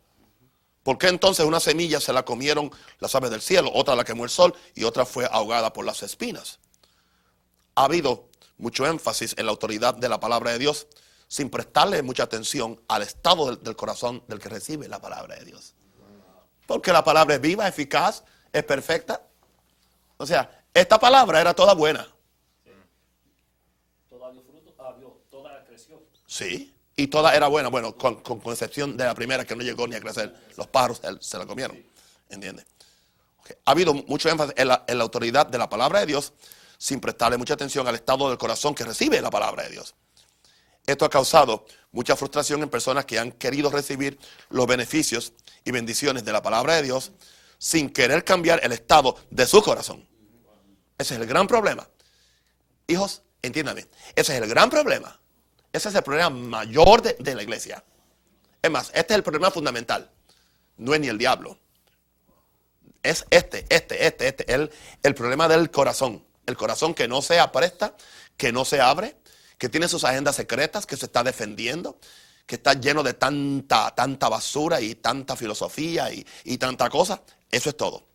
[0.83, 4.23] ¿Por qué entonces una semilla se la comieron las aves del cielo, otra la quemó
[4.23, 6.59] el sol y otra fue ahogada por las espinas?
[7.75, 10.87] Ha habido mucho énfasis en la autoridad de la palabra de Dios
[11.27, 15.45] sin prestarle mucha atención al estado del, del corazón del que recibe la palabra de
[15.45, 15.73] Dios.
[16.65, 19.21] Porque la palabra es viva, eficaz, es perfecta.
[20.17, 22.07] O sea, esta palabra era toda buena.
[24.09, 26.01] Toda dio fruto, ah, dio, toda creció.
[26.27, 26.73] Sí.
[26.95, 29.87] Y toda era buena, bueno, con, con- con excepción de la primera que no llegó
[29.87, 30.33] ni a crecer.
[30.57, 31.77] Los pájaros él, se la comieron.
[32.29, 32.65] ¿Entiendes?
[33.65, 36.33] Ha habido mucho énfasis en la, en la autoridad de la palabra de Dios
[36.77, 39.95] sin prestarle mucha atención al estado del corazón que recibe la palabra de Dios.
[40.87, 44.17] Esto ha causado mucha frustración en personas que han querido recibir
[44.49, 45.33] los beneficios
[45.65, 47.11] y bendiciones de la palabra de Dios
[47.57, 50.07] sin querer cambiar el estado de su corazón.
[50.97, 51.87] Ese es el gran problema.
[52.87, 53.81] Hijos, entiéndame,
[54.15, 55.19] ese es el gran problema.
[55.73, 57.83] Ese es el problema mayor de, la iglesia.
[58.61, 60.09] Es más, este es el problema fundamental.
[60.77, 61.59] No es ni el diablo.
[63.03, 64.71] es este, este, este, este, el,
[65.03, 66.23] el problema del corazón.
[66.45, 67.93] El corazón que no se apresta,
[68.37, 69.17] que no se abre,
[69.57, 71.97] que tiene sus agendas secretas, que se está defendiendo,
[72.45, 77.21] que está lleno de tanta, tanta basura y tanta filosofía y, y tanta cosa.
[77.51, 78.05] Eso es todo.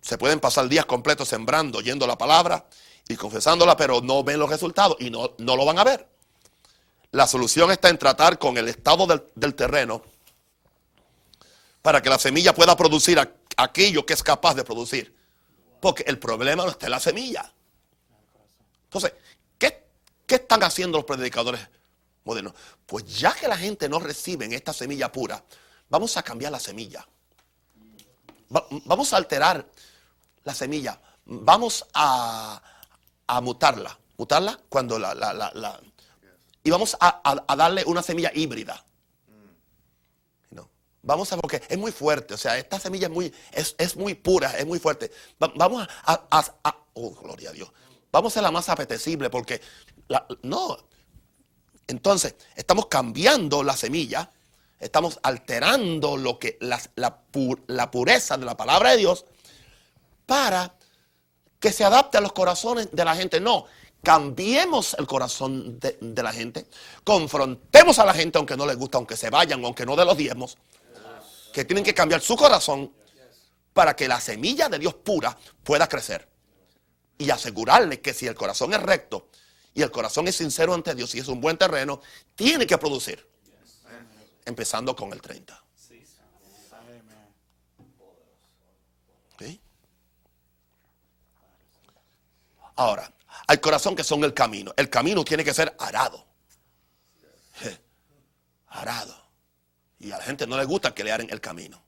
[0.00, 2.66] Se pueden pasar días completos sembrando, oyendo la palabra
[3.08, 6.08] y confesándola, pero no ven los resultados y no, no lo van a ver.
[7.10, 10.02] La solución está en tratar con el estado del, del terreno
[11.82, 13.18] para que la semilla pueda producir
[13.56, 15.16] aquello que es capaz de producir.
[15.80, 17.52] Porque el problema no está en la semilla.
[18.84, 19.12] Entonces,
[20.28, 21.60] ¿qué, están haciendo los predicadores
[22.22, 22.54] modernos?
[22.86, 25.42] Pues ya que la gente no recibe esta semilla pura,
[25.88, 27.04] vamos a cambiar la semilla.
[28.54, 29.68] Va- vamos a alterar
[30.44, 31.00] la semilla.
[31.24, 32.62] Vamos a,
[33.42, 33.98] mutarla.
[34.16, 35.80] Mutarla cuando la,
[36.62, 38.84] y vamos a, darle una semilla híbrida.
[40.50, 40.70] No.
[41.02, 44.14] Vamos a, porque es muy fuerte, o sea, esta semilla es muy, es, es muy
[44.14, 45.10] pura, es muy fuerte.
[45.42, 47.70] Va- vamos a, oh, gloria a Dios.
[48.10, 49.60] Vamos a la más apetecible porque,
[50.42, 50.78] no.
[51.86, 54.30] Entonces, estamos cambiando la semilla,
[54.78, 59.24] estamos alterando lo que, la, la pu- la pureza de la palabra de Dios
[60.26, 60.74] para
[61.58, 63.40] que se adapte a los corazones de la gente.
[63.40, 63.64] No,
[64.02, 66.66] cambiemos el corazón de, la gente,
[67.04, 70.16] confrontemos a la gente aunque no les gusta, aunque se vayan, aunque no de los
[70.16, 70.58] diezmos,
[71.52, 72.92] que tienen que cambiar su corazón
[73.72, 76.28] para que la semilla de Dios pura pueda crecer.
[77.16, 79.28] Y asegurarle que si el corazón es recto
[79.74, 82.00] y el corazón es sincero ante Dios y es un buen terreno,
[82.34, 83.26] tiene que producir.
[84.44, 85.62] Empezando con el 30.
[89.38, 89.60] ¿Sí?
[92.76, 93.12] Ahora,
[93.46, 94.72] hay corazón que son el camino.
[94.76, 96.26] El camino tiene que ser arado.
[98.68, 99.16] Arado.
[99.98, 101.82] Y a la gente no le gusta que le aren el camino.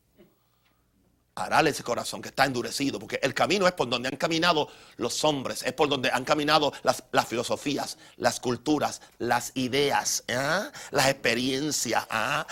[1.40, 5.24] Arale ese corazón que está endurecido, porque el camino es por donde han caminado los
[5.24, 10.70] hombres, es por donde han caminado las, filosofías, las culturas, las ideas, ¿ah?
[10.90, 12.46] las experiencias, ¿ah?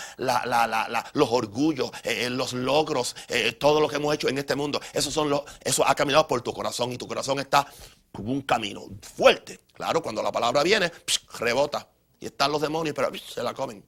[1.13, 4.79] los orgullos, eh, los logros, eh, todo lo que hemos hecho en este mundo.
[4.93, 7.67] Eso, son los, eso ha caminado por tu corazón y tu corazón está
[8.11, 9.59] como un camino fuerte.
[9.73, 10.91] Claro, cuando la palabra viene,
[11.39, 11.87] rebota
[12.19, 13.83] y están los demonios, pero psh, se la comen.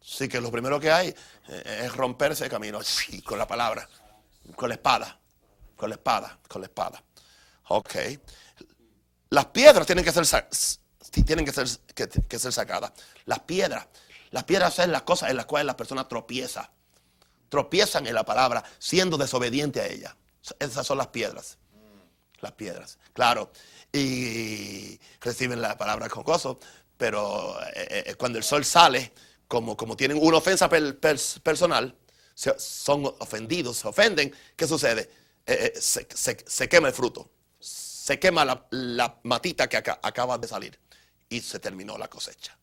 [0.00, 1.08] Sí que lo primero que hay
[1.48, 3.88] eh, es romperse el camino sí, con la palabra,
[4.56, 5.18] con la espada,
[5.76, 7.02] con la espada, con la espada.
[7.68, 7.94] Ok.
[9.30, 10.48] Las piedras tienen que ser,
[11.24, 11.66] tienen que ser,
[12.28, 12.92] que ser sacadas.
[13.26, 13.86] Las piedras,
[14.30, 16.68] las piedras son las cosas en las cuales las personas tropiezan.
[17.48, 20.16] Tropiezan en la palabra siendo desobediente a ella.
[20.58, 21.58] Esas son las piedras.
[22.40, 22.98] Las piedras.
[23.12, 23.52] Claro.
[23.92, 26.60] Y reciben la palabra con gozo.
[26.96, 29.12] Pero eh, eh, cuando el sol sale,
[29.50, 31.92] como, como tienen una ofensa per- per- personal,
[32.56, 35.10] son ofendidos, se ofenden, ¿qué sucede?
[35.44, 36.06] Eh, eh, se,
[36.46, 37.28] se- quema el fruto,
[37.58, 40.78] se quema la, la matita que aca- acaba de salir
[41.28, 42.56] y se terminó la cosecha.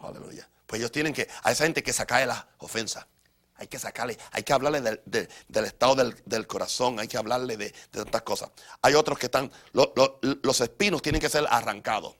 [0.00, 0.48] Aleluya.
[0.66, 3.06] Pues ellos tienen que, a esa gente que sacarle las ofensas.
[3.54, 7.16] Hay que sacarle, hay que hablarle del, de- del estado del, del corazón, hay que
[7.18, 8.50] hablarle de, de tantas cosas.
[8.82, 12.16] Hay otros que están, lo- lo- los espinos tienen que ser arrancados.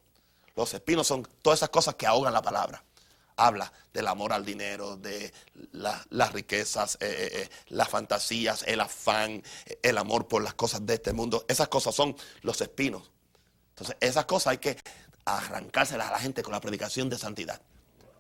[0.57, 2.83] Los espinos son todas esas cosas que ahogan la palabra.
[3.37, 5.33] Habla del amor al dinero, de
[5.73, 9.43] la- las riquezas, eh, eh, eh, las fantasías, el afán,
[9.83, 11.45] el amor por las cosas de este mundo.
[11.49, 13.11] Esas cosas son los espinos.
[13.71, 14.77] Entonces, esas cosas hay que
[15.25, 17.61] arrancárselas a la gente con la predicación de santidad.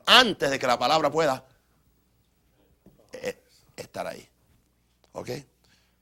[0.06, 1.46] Antes de que la palabra pueda
[3.76, 4.28] estar ahí.
[5.12, 5.30] ¿Ok?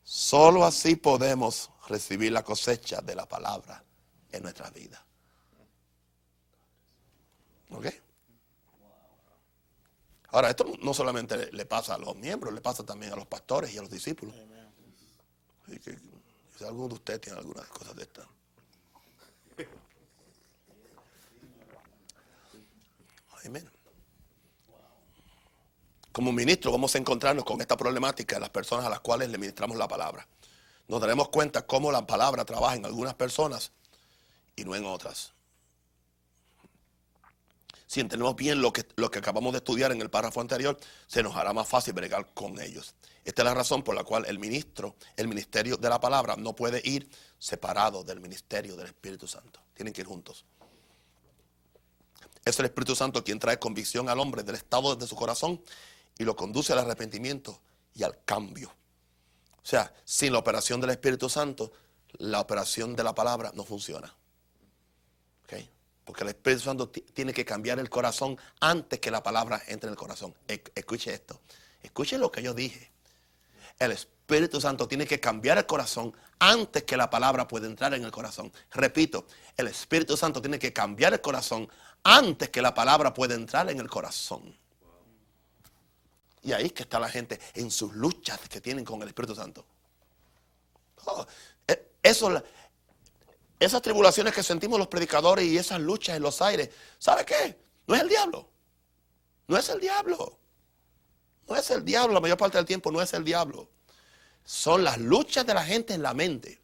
[0.02, 3.84] Solo así podemos recibir la cosecha de la palabra
[4.30, 5.00] en nuestras vidas.
[7.72, 7.86] ¿Ok?
[10.28, 13.72] Ahora, esto no solamente le- pasa a los miembros, le pasa también a los pastores
[13.74, 14.34] y a los discípulos.
[15.66, 15.78] Así
[16.58, 18.26] si alguno de ustedes tiene algunas cosas de estas.
[23.44, 23.68] Amén.
[26.12, 29.38] Como ministro vamos a encontrarnos con esta problemática de las personas a las cuales le
[29.38, 30.26] ministramos la palabra.
[30.88, 33.72] Nos daremos cuenta cómo la palabra trabaja en algunas personas
[34.54, 35.32] y no en otras.
[37.92, 41.22] Si entendemos bien lo que, lo que acabamos de estudiar en el párrafo anterior, se
[41.22, 42.94] nos hará más fácil bregar con ellos.
[43.22, 46.56] Esta es la razón por la cual el ministro, el ministerio de la palabra, no
[46.56, 47.06] puede ir
[47.38, 49.60] separado del ministerio del Espíritu Santo.
[49.74, 50.46] Tienen que ir juntos.
[52.46, 55.62] Es el Espíritu Santo quien trae convicción al hombre del estado de su corazón
[56.16, 57.60] y lo conduce al arrepentimiento
[57.94, 58.70] y al cambio.
[59.62, 61.70] O sea, sin la operación del Espíritu Santo,
[62.12, 64.16] la operación de la palabra no funciona.
[65.44, 65.81] ¿Ok?
[66.04, 69.88] Porque el Espíritu Santo ti- tiene que cambiar el corazón antes que la palabra entre
[69.88, 70.34] en el corazón.
[70.48, 71.40] E- Escuche esto.
[71.82, 72.90] Escuchen lo que yo dije.
[73.78, 78.04] El Espíritu Santo tiene que cambiar el corazón antes que la palabra pueda entrar en
[78.04, 78.52] el corazón.
[78.72, 79.26] Repito,
[79.56, 81.68] el Espíritu Santo tiene que cambiar el corazón
[82.02, 84.56] antes que la palabra pueda entrar en el corazón.
[86.42, 89.34] Y ahí es que está la gente en sus luchas que tienen con el Espíritu
[89.36, 89.64] Santo.
[91.04, 91.24] Oh,
[91.68, 92.42] eh, eso,
[93.64, 97.58] esas tribulaciones que sentimos los predicadores y esas luchas en los aires, ¿sabe qué?
[97.86, 98.48] No es el diablo.
[99.46, 100.38] No es el diablo.
[101.48, 103.68] No es el diablo, la mayor parte del tiempo no es el diablo.
[104.44, 106.60] Son las luchas de la gente en la mente.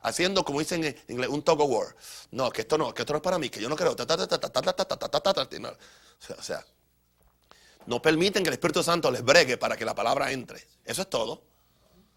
[0.00, 1.96] Haciendo, como dicen en inglés, un tug of war.
[2.30, 3.96] No, que esto no, que esto no es para mí, que yo no creo.
[6.38, 6.66] O sea,
[7.86, 10.66] no permiten que el Espíritu Santo les bregue para que la palabra entre.
[10.84, 11.42] Eso es todo.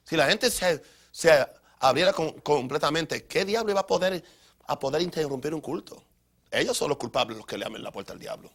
[0.03, 0.81] Si la gente se,
[1.79, 4.23] abriera completamente, ¿qué diablo iba a poder,
[4.65, 6.03] a poder interrumpir un culto?
[6.51, 8.49] Ellos son los culpables los que le abren la puerta al diablo.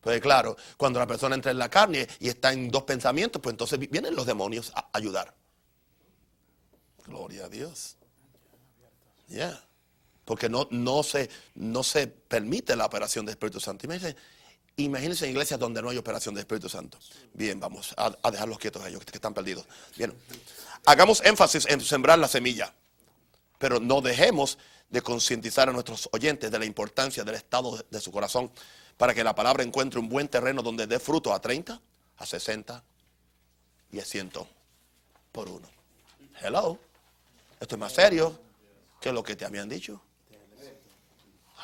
[0.00, 3.52] Pues claro, cuando la persona entra en la carne y está en dos pensamientos, pues
[3.52, 5.34] entonces vienen los demonios a ayudar.
[7.06, 7.96] Gloria a Dios.
[10.24, 13.86] Porque no, no, se, no se permite la operación del Espíritu Santo.
[13.86, 14.16] Imagínense,
[14.76, 16.98] imagínense en iglesias donde no hay operación del Espíritu Santo.
[17.32, 19.66] Bien, vamos a, dejarlos quietos a ellos que están perdidos.
[19.96, 20.12] Bien.
[20.86, 22.72] Hagamos énfasis en sembrar la semilla.
[23.58, 24.58] Pero no dejemos
[24.90, 28.50] de concientizar a nuestros oyentes de la importancia del estado de su corazón
[28.96, 31.80] para que la palabra encuentre un buen terreno donde dé fruto a 30,
[32.18, 32.82] a 60
[33.92, 34.32] y a 100
[35.30, 35.68] por uno.
[36.40, 36.78] Hello.
[37.60, 38.38] Esto es más serio
[39.00, 40.02] que lo que te habían dicho.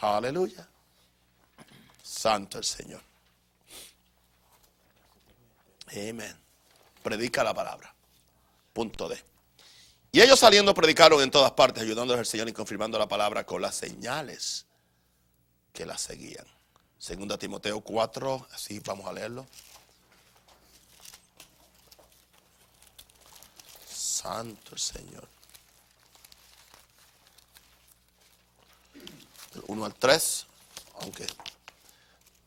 [0.00, 0.68] Aleluya.
[2.08, 3.02] Santo el Señor.
[5.88, 6.34] Amén.
[7.02, 7.94] Predica la palabra.
[8.72, 9.22] Punto D.
[10.10, 13.60] Y ellos saliendo predicaron en todas partes, ayudándoles al Señor y confirmando la palabra con
[13.60, 14.64] las señales
[15.74, 16.46] que la seguían.
[16.98, 19.46] Segunda Timoteo 4, así vamos a leerlo.
[23.86, 25.28] Santo el Señor.
[29.66, 30.46] 1 al 3,
[31.00, 31.26] aunque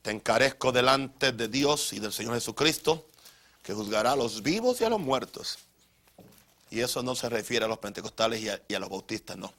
[0.02, 3.08] te encarezco delante de Dios y del Señor Jesucristo,
[3.62, 5.60] que juzgará a los vivos y a los muertos.
[6.72, 9.54] Y eso no se refiere a los pentecostales y a, los bautistas, no.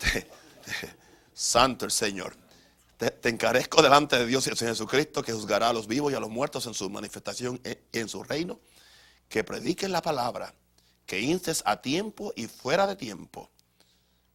[1.34, 2.34] Santo el Señor.
[2.96, 6.16] Te, encarezco delante de Dios y del Señor Jesucristo, que juzgará a los vivos y
[6.16, 8.58] a los muertos en su manifestación en, en su reino,
[9.28, 10.54] que prediques la palabra,
[11.04, 13.50] que instes a tiempo y fuera de tiempo,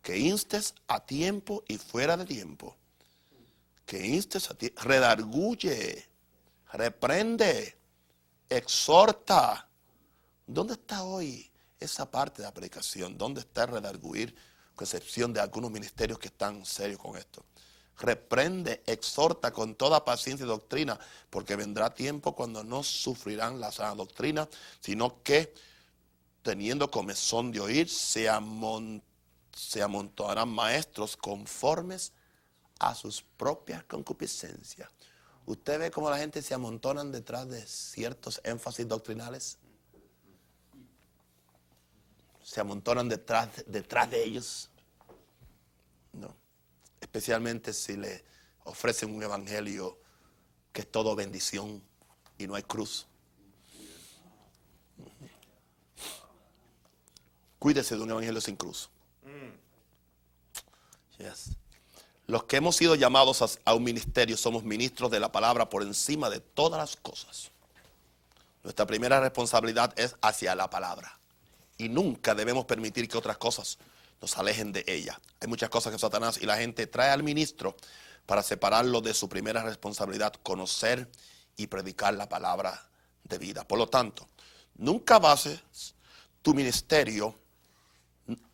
[0.03, 2.77] que instes a tiempo y fuera de tiempo,
[3.91, 6.07] que instes a tiempo, redarguye,
[6.71, 7.77] reprende,
[8.47, 9.67] exhorta.
[10.47, 13.17] ¿Dónde está hoy esa parte de la predicación?
[13.17, 14.33] ¿Dónde está el redarguir,
[14.75, 17.43] con excepción de algunos ministerios que están serios con esto?
[17.97, 20.97] reprende, exhorta con toda paciencia y doctrina,
[21.29, 24.47] porque vendrá tiempo cuando no sufrirán la sana doctrina,
[24.79, 25.53] sino que
[26.41, 28.27] teniendo comezón de oír, se,
[29.53, 32.13] se amontonarán maestros conformes
[32.81, 34.89] a sus propias concupiscencias.
[35.45, 39.57] ¿Usted ve cómo la gente se amontonan detrás de ciertos énfasis doctrinales?
[42.43, 44.69] Se amontonan detrás, detrás de ellos.
[46.13, 46.41] No
[47.11, 48.23] especialmente si le
[48.63, 49.97] ofrecen un evangelio
[50.71, 51.83] que es todo bendición
[52.37, 53.05] y no hay cruz.
[57.59, 58.89] Cuídese de un evangelio sin cruz.
[62.31, 66.29] Los que hemos sido llamados a, un ministerio somos ministros de la palabra por encima
[66.29, 67.51] de todas las cosas.
[68.63, 71.19] Nuestra primera responsabilidad es hacia la palabra.
[71.77, 73.79] Y nunca debemos permitir que otras cosas
[74.21, 75.19] nos alejen de ella.
[75.41, 77.75] Hay muchas cosas que Satanás y la gente trae al ministro
[78.25, 81.11] para separarlo de su primera responsabilidad, conocer
[81.57, 82.81] y predicar la palabra
[83.25, 83.67] de vida.
[83.67, 84.29] Por lo tanto,
[84.75, 85.95] nunca bases
[86.41, 87.37] tu ministerio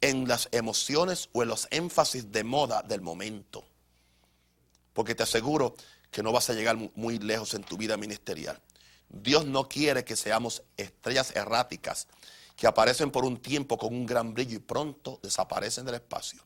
[0.02, 3.66] en las emociones o en los énfasis de moda del momento.
[4.94, 5.76] Porque te aseguro
[6.12, 8.60] que no vas a llegar muy lejos en tu vida ministerial.
[9.10, 12.08] Dios no quiere que seamos estrellas erráticas
[12.56, 16.42] que aparecen por un tiempo con un gran brillo y pronto desaparecen del espacio.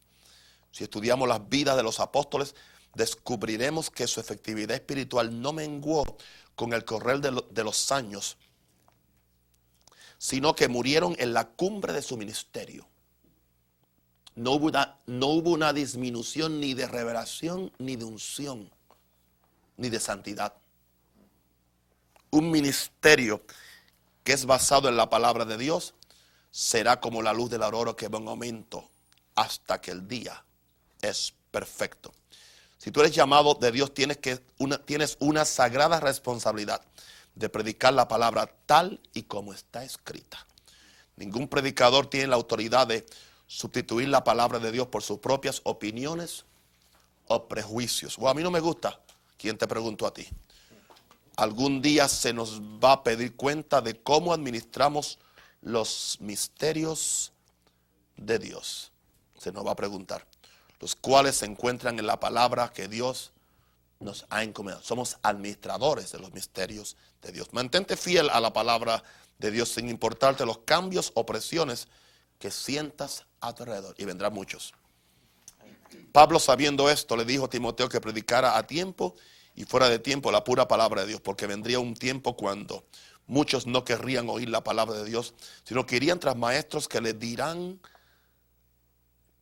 [0.71, 2.53] Si estudiamos las vidas de los apóstoles,
[2.93, 6.17] descubriremos que su efectividad espiritual no menguó
[6.55, 8.37] con el correr de, los años,
[10.17, 12.87] sino que murieron en la cumbre de su ministerio.
[14.41, 18.71] No hubo, una, disminución ni de revelación, ni de unción,
[19.77, 20.55] ni de santidad.
[22.31, 23.43] Un ministerio
[24.23, 25.93] que es basado en la palabra de Dios
[26.49, 28.89] será como la luz del aurora que va en aumento
[29.35, 30.43] hasta que el día
[31.03, 32.11] es perfecto.
[32.79, 36.81] Si tú eres llamado de Dios, tienes, que una, tienes una sagrada responsabilidad
[37.35, 40.47] de predicar la palabra tal y como está escrita.
[41.15, 43.05] Ningún predicador tiene la autoridad de
[43.51, 46.45] sustituir la palabra de Dios por sus propias opiniones
[47.27, 48.17] o prejuicios.
[48.17, 49.01] O a mí no me gusta.
[49.37, 50.25] ¿Quién te preguntó a ti?
[51.35, 55.19] Algún día se nos va a pedir cuenta de cómo administramos
[55.59, 57.33] los misterios
[58.15, 58.93] de Dios.
[59.37, 60.25] Se nos va a preguntar.
[60.79, 63.33] Los cuales se encuentran en la palabra que Dios
[63.99, 64.81] nos ha encomendado.
[64.81, 67.49] Somos administradores de los misterios de Dios.
[67.51, 69.03] Mantente fiel a la palabra
[69.39, 71.89] de Dios sin importarte los cambios o presiones
[72.41, 73.95] que sientas a tu alrededor.
[73.97, 74.73] Y vendrán muchos.
[76.11, 79.15] Pablo sabiendo esto le dijo a Timoteo que predicara a tiempo
[79.55, 82.85] y fuera de tiempo la pura palabra de Dios, porque vendría un tiempo cuando
[83.27, 85.33] muchos no querrían oír la palabra de Dios,
[85.63, 87.79] sino que irían tras maestros que le dirán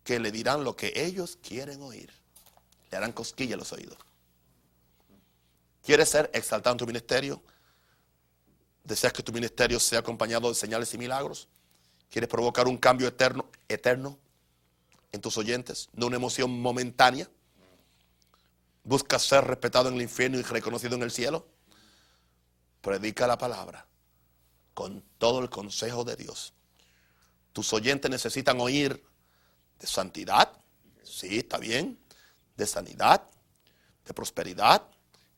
[0.03, 2.11] que le dirán lo que ellos quieren oír.
[2.91, 3.97] Le harán cosquilla a los oídos.
[5.83, 7.41] ¿Quieres ser exaltado en tu ministerio?
[8.83, 11.47] ¿Deseas que tu ministerio sea acompañado de señales y milagros?
[12.09, 14.17] ¿Quieres provocar un cambio eterno, eterno
[15.11, 15.89] en tus oyentes?
[15.93, 17.29] No una emoción momentánea.
[18.83, 21.47] ¿Buscas ser respetado en el infierno y reconocido en el cielo?
[22.81, 23.85] Predica la palabra
[24.73, 26.53] con todo el consejo de Dios.
[27.53, 29.03] Tus oyentes necesitan oír
[29.79, 30.51] de santidad,
[31.03, 31.99] sí, está bien,
[32.55, 33.29] de sanidad,
[34.05, 34.83] de prosperidad,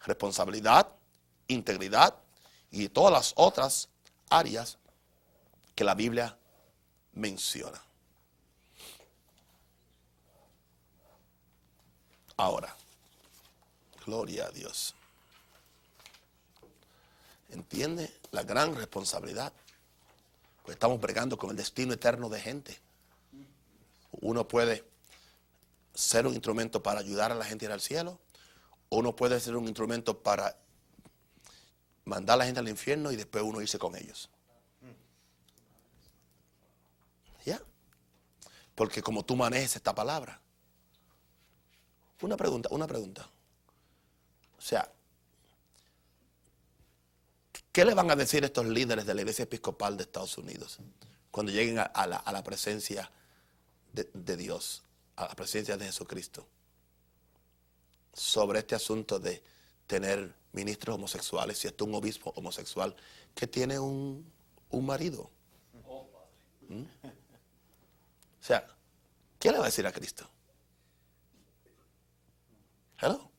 [0.05, 0.95] responsabilidad,
[1.47, 2.15] integridad
[2.69, 3.89] y todas las otras
[4.29, 4.77] áreas
[5.75, 6.37] que la Biblia
[7.13, 7.81] menciona.
[12.37, 12.75] Ahora,
[14.05, 14.95] gloria a Dios.
[17.49, 19.51] ¿Entiende la gran responsabilidad?
[20.63, 22.79] Pues estamos bregando con el destino eterno de gente.
[24.11, 24.85] Uno puede
[25.93, 28.19] ser un instrumento para ayudar a la gente a ir al cielo,
[28.89, 30.55] o uno puede ser un instrumento para
[32.05, 34.29] mandar a la gente al infierno y después uno irse con ellos.
[37.45, 37.61] ¿Ya?
[38.75, 40.41] Porque como tú manejes esta palabra.
[42.21, 43.27] Una pregunta, una pregunta.
[44.57, 44.91] O sea,
[47.71, 50.77] ¿qué le van a decir estos líderes de la iglesia episcopal de Estados Unidos
[51.31, 53.09] cuando lleguen a, la, presencia
[53.93, 54.83] de, Dios,
[55.15, 56.47] a la presencia de Jesucristo?
[58.13, 59.41] Sobre este asunto de
[59.87, 62.95] tener ministros homosexuales, si esto es un obispo homosexual
[63.33, 64.31] que tiene un,
[64.71, 65.29] marido.
[66.67, 66.83] ¿Mm?
[68.41, 68.67] O sea,
[69.39, 70.27] ¿qué le va a decir a Cristo?
[72.99, 73.31] Hello.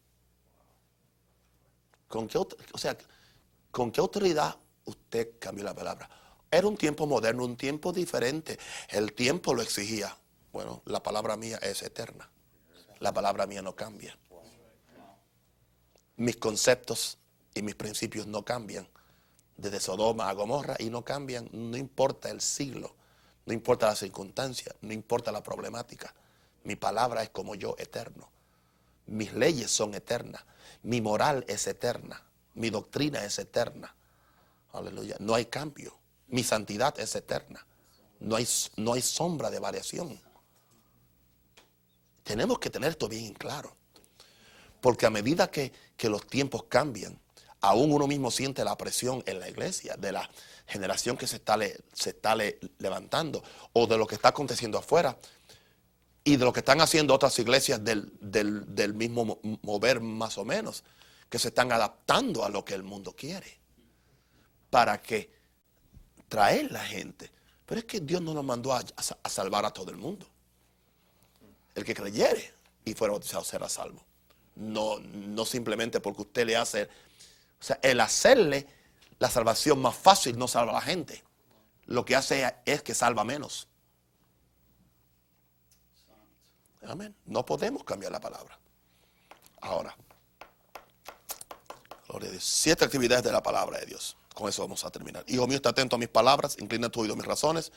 [2.09, 2.96] ¿Con qué, o sea,
[3.70, 6.09] ¿con qué autoridad usted cambió la palabra?
[6.50, 8.59] Era un tiempo moderno, un tiempo diferente.
[8.88, 10.16] El tiempo lo exigía.
[10.53, 12.30] Bueno, la palabra mía es eterna.
[13.00, 14.16] La palabra mía no cambia
[16.16, 17.18] mis conceptos
[17.55, 18.88] y mis principios no cambian.
[19.57, 22.94] Desde Sodoma a Gomorra y no cambian, no importa el siglo,
[23.47, 26.14] no importa la circunstancia, no importa la problemática.
[26.64, 28.30] Mi palabra es como yo eterno.
[29.07, 30.45] Mis leyes son eternas.
[30.82, 32.22] Mi moral es eterna.
[32.55, 33.95] Mi doctrina es eterna.
[34.72, 35.16] Aleluya.
[35.18, 35.99] No hay cambio.
[36.28, 37.66] Mi santidad es eterna.
[38.20, 40.20] No hay, no hay sombra de variación.
[42.22, 43.76] Tenemos que tener esto bien claro.
[44.80, 45.72] Porque a medida que,
[46.03, 47.18] los tiempos cambian,
[47.63, 50.29] aún uno mismo siente la presión en la iglesia de la
[50.67, 51.59] generación que se está,
[51.93, 52.37] se está
[52.79, 53.43] levantando
[53.73, 55.17] o de lo que está aconteciendo afuera
[56.25, 60.85] y de lo que están haciendo otras iglesias del, del, mismo mover más o menos,
[61.29, 63.59] que se están adaptando a lo que el mundo quiere
[64.71, 65.31] para que
[66.29, 67.31] traer la gente.
[67.67, 68.85] Pero es que Dios no nos mandó a,
[69.23, 70.27] a salvar a todo el mundo.
[71.75, 72.53] El que creyere
[72.85, 74.05] y fuera bautizado será salvo.
[74.55, 76.89] No, no simplemente porque usted le hace.
[77.63, 78.67] O sea, el hacerle
[79.21, 81.23] la salvación más fácil no salva a la gente.
[81.87, 83.69] Lo que hace es que salva menos.
[86.85, 87.15] Amén.
[87.25, 88.59] No podemos cambiar la palabra.
[89.61, 89.97] Ahora,
[92.09, 92.43] gloria a Dios.
[92.43, 94.17] Siete actividades de la palabra de Dios.
[94.35, 95.25] Con eso vamos a terminar.
[95.29, 97.71] Hijo mío, está atento a mis palabras, inclina tu oído a mis razones.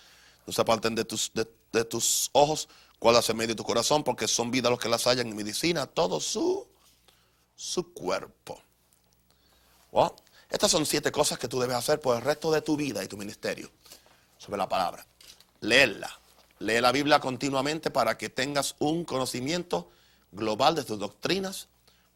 [0.48, 2.68] No se aparten de tus, ojos
[3.02, 5.86] hace en medio de tu corazón, porque son vida los que las hallan en medicina,
[5.86, 6.68] todo su
[7.94, 8.60] cuerpo.
[10.50, 13.08] Estas son siete cosas que tú debes hacer por el resto de tu vida y
[13.08, 13.72] tu ministerio
[14.38, 15.06] sobre la palabra.
[15.62, 16.20] Leerla.
[16.60, 19.90] Lee la Biblia continuamente para que tengas un conocimiento
[20.32, 21.68] global de tus doctrinas,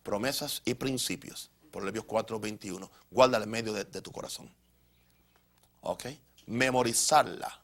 [0.03, 1.49] promesas y principios.
[1.71, 2.89] Proverbios 4, 21.
[3.11, 4.49] Guárdala en medio de, de tu corazón.
[5.81, 6.05] ¿Ok?
[6.47, 7.61] Memorizarla.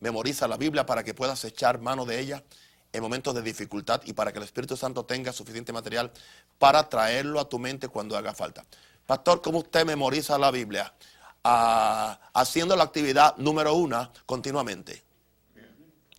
[0.00, 2.44] Memoriza la Biblia para que puedas echar mano de ella
[2.92, 6.12] en momentos de dificultad y para que el Espíritu Santo tenga suficiente material
[6.58, 8.64] para traerlo a tu mente cuando haga falta.
[9.08, 10.94] Pastor, ¿cómo usted memoriza la Biblia?
[11.42, 15.02] Ah, haciendo la actividad número una continuamente.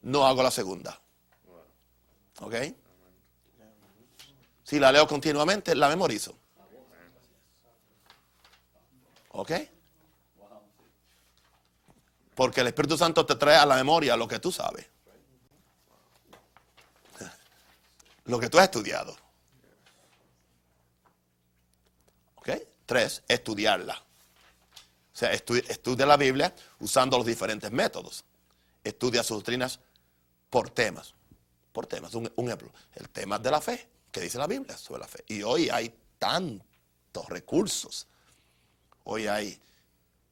[0.01, 0.99] No hago la segunda.
[2.41, 2.55] ¿Ok?
[4.63, 6.35] Si la leo continuamente, la memorizo.
[9.33, 9.51] ¿Ok?
[12.33, 14.87] Porque el Espíritu Santo te trae a la memoria lo que tú sabes.
[18.25, 19.15] Lo que tú has estudiado.
[22.33, 22.49] ¿Ok?
[22.89, 23.93] Tres, estudiarla.
[23.93, 28.25] O sea, estudia la Biblia usando los diferentes métodos.
[28.83, 29.79] Estudia sus doctrinas
[30.49, 31.13] por temas.
[31.71, 32.15] Por temas.
[32.15, 35.23] Un, ejemplo, el tema de la fe, que dice la Biblia sobre la fe.
[35.27, 38.07] Y hoy hay tantos recursos.
[39.03, 39.61] Hoy hay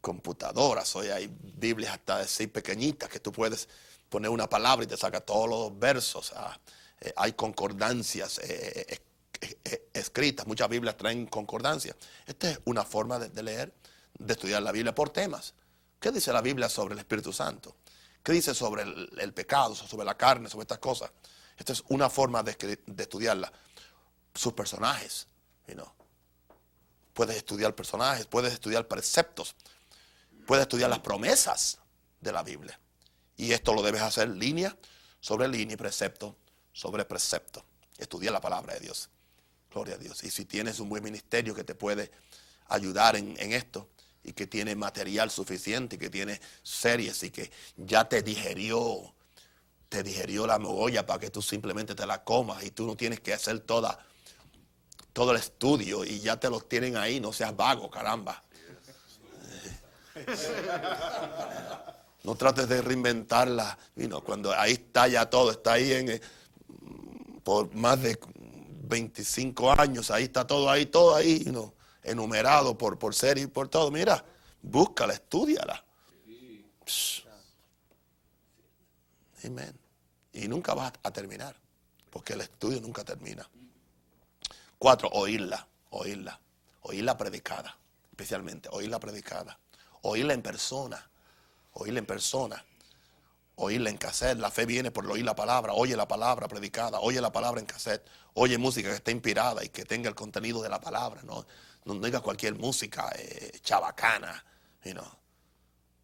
[0.01, 3.70] computadoras, hoy hay Biblias hasta de pequeñitas que tú puedes
[4.10, 6.34] poner una palabra y te saca todos los versos.
[6.36, 6.60] Ah,
[7.01, 8.99] eh, hay concordancias eh, eh,
[9.93, 11.95] escritas, muchas Biblias traen concordancias.
[12.25, 13.73] Esta es una forma de, leer,
[14.17, 15.53] de estudiar la Biblia por temas.
[15.99, 17.75] ¿Qué dice la Biblia sobre el Espíritu Santo?
[18.23, 21.11] ¿Qué dice sobre el, pecado, sobre la carne, sobre estas cosas?
[21.57, 22.51] Esta es una forma de,
[22.97, 23.51] estudiarla.
[24.33, 25.27] Sus personajes,
[27.13, 29.55] Puedes estudiar personajes, puedes estudiar preceptos,
[30.45, 31.79] puedes estudiar las promesas
[32.21, 32.79] de la Biblia.
[33.35, 34.77] Y esto lo debes hacer línea
[35.19, 36.35] sobre línea y precepto
[36.73, 37.65] sobre precepto.
[37.97, 39.09] Estudia la palabra de Dios.
[39.72, 40.24] Gloria a Dios.
[40.24, 42.11] Y si tienes un buen ministerio que te puede
[42.68, 43.89] ayudar en, esto
[44.24, 49.13] y que tiene material suficiente y que tiene series y que ya te digerió,
[49.89, 53.20] te digerió la mogolla para que tú simplemente te la comas y tú no tienes
[53.22, 53.99] que hacer toda,
[55.13, 58.43] todo el estudio y ya te los tienen ahí, no seas vago, caramba.
[62.24, 63.78] No trates de reinventarla.
[64.26, 66.22] cuando ahí está ya todo, está ahí en,
[67.43, 68.20] por más de
[68.88, 71.45] 25 años, ahí está todo ahí, todo ahí,
[72.03, 73.91] enumerado por, por serie y por todo.
[73.91, 74.23] Mira,
[74.61, 75.83] búscala, estudiala.
[79.43, 79.79] Amén.
[80.33, 81.55] Y nunca vas a terminar,
[82.09, 83.49] porque el estudio nunca termina.
[84.77, 86.39] Cuatro, oírla, oírla,
[86.81, 87.77] oírla predicada,
[88.11, 89.57] especialmente, oírla predicada
[90.01, 91.09] oírla en persona,
[91.73, 92.63] oírla en persona,
[93.58, 94.39] oírla en cassette.
[94.39, 97.66] La fe viene por oír la palabra, oye la palabra predicada, oye la palabra en
[97.66, 101.45] cassette, oye música que esté inspirada y que tenga el contenido de la palabra, no,
[101.86, 104.43] no diga cualquier música eh, chabacana,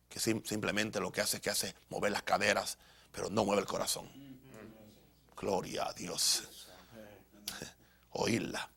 [0.09, 2.77] que simplemente lo que hace es que hace mover las caderas,
[3.11, 4.09] pero no mueve el corazón.
[5.35, 6.43] Gloria a Dios.
[8.11, 8.69] Oírla.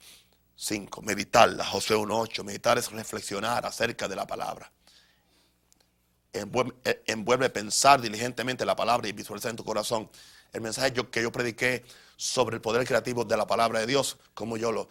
[0.54, 1.64] Cinco, meditarla.
[1.64, 2.42] José 1.8.
[2.42, 4.70] Meditar es reflexionar acerca de la palabra.
[6.36, 10.10] Eh, envuelve, pensar diligentemente la palabra y visualizar en tu corazón
[10.52, 11.84] el mensaje que yo prediqué
[12.16, 14.88] sobre el poder creativo de la palabra de Dios, como yo lo,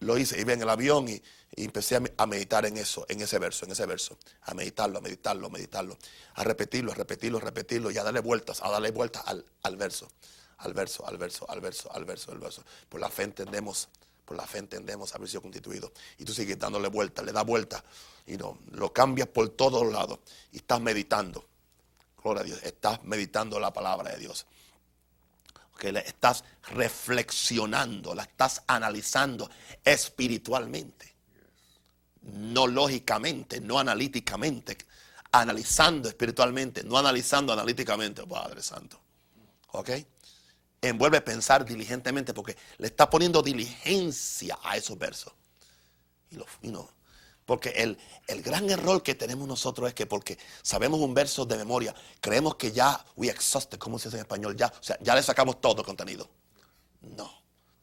[0.00, 1.22] lo hice, iba en el avión y,
[1.58, 5.46] empecé a, meditar en eso, en ese verso, en ese verso, a meditarlo, a meditarlo,
[5.46, 5.96] a meditarlo,
[6.34, 9.76] a repetirlo, a repetirlo, a repetirlo y a darle vueltas, a darle vueltas al, al
[9.76, 10.10] verso,
[10.58, 12.62] al verso, al verso, al verso, al verso, al verso.
[12.90, 13.88] Por la fe entendemos
[14.26, 15.92] por la fe entendemos haber sido constituido.
[16.18, 17.82] Y tú sigues dándole vuelta, le das vuelta
[18.26, 20.18] y no, lo cambias por todos lados
[20.52, 21.46] y estás meditando.
[22.22, 24.46] Gloria a Dios, estás meditando la palabra de Dios.
[25.78, 29.48] Que le estás reflexionando, la estás analizando
[29.84, 31.14] espiritualmente.
[32.22, 34.76] No lógicamente, no analíticamente.
[35.30, 38.98] Analizando espiritualmente, no analizando analíticamente, Padre Santo.
[39.72, 39.90] ¿Ok?
[40.82, 45.32] Envuelve pensar diligentemente porque le está poniendo diligencia a esos versos.
[46.60, 46.88] Y, no,
[47.44, 51.56] porque el, el, gran error que tenemos nosotros es que porque sabemos un verso de
[51.56, 55.14] memoria, creemos que ya we exhausted, como se dice en español, ya, o sea, ya
[55.14, 56.28] le sacamos todo el contenido.
[57.00, 57.30] No,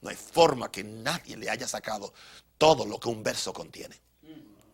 [0.00, 2.12] no hay forma que nadie le haya sacado
[2.58, 4.00] todo lo que un verso contiene.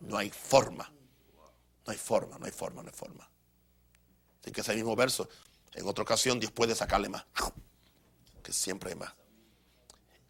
[0.01, 0.91] No hay forma.
[1.85, 3.27] No hay forma, no hay forma, no hay forma.
[4.41, 5.29] Así que ese mismo verso,
[5.73, 7.25] en otra ocasión Dios puede sacarle más
[8.41, 9.13] que siempre hay más.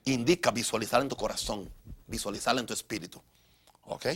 [0.06, 1.72] Indica visualizar en tu corazón,
[2.08, 3.22] visualizarla en tu espíritu.
[3.84, 4.08] ¿Ok?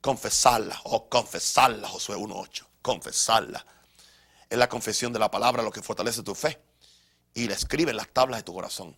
[0.00, 2.66] Confesarla, o oh, confesarla, Josué 1.8.
[2.82, 3.64] Confesarla.
[4.48, 6.60] Es la confesión de la palabra lo que fortalece tu fe.
[7.34, 8.96] Y la escribe en las tablas de tu corazón.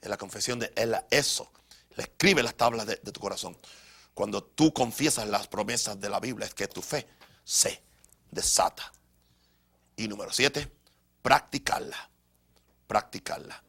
[0.00, 1.50] Es la confesión de él, eso.
[1.96, 3.56] Le escribe en las tablas de, de tu corazón.
[4.14, 7.08] Cuando tú confiesas las promesas de la Biblia, es que tu fe
[7.44, 7.82] se
[8.30, 8.92] desata.
[9.96, 10.77] Y número 7,
[11.28, 12.08] practicarla.
[12.86, 13.62] Practicarla.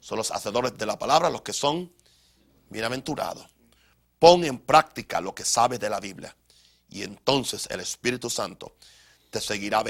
[0.00, 1.92] Son los hacedores de la palabra los que son
[2.70, 3.50] bienaventurados.
[4.18, 6.34] Pon en práctica lo que sabes de la Biblia.
[6.88, 8.76] Y entonces el Espíritu Santo
[9.28, 9.84] te seguirá,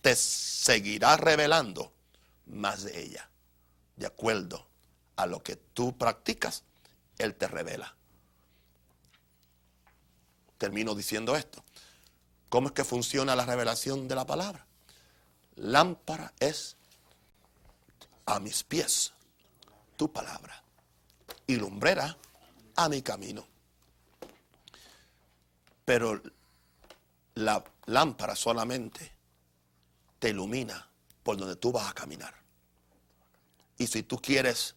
[0.00, 1.92] te seguirá revelando
[2.46, 3.30] más de ella.
[3.94, 4.66] De acuerdo
[5.14, 6.64] a lo que tú practicas,
[7.18, 7.94] Él te revela.
[10.58, 11.64] Termino diciendo esto.
[12.48, 14.66] ¿Cómo es que funciona la revelación de la palabra?
[15.56, 16.76] Lámpara es
[18.26, 19.12] a mis pies
[19.96, 20.62] tu palabra
[21.46, 22.16] y lumbrera
[22.76, 23.46] a mi camino.
[25.84, 26.20] Pero
[27.34, 29.12] la lámpara solamente
[30.18, 30.88] te ilumina
[31.22, 32.34] por donde tú vas a caminar.
[33.78, 34.74] Y si tú quieres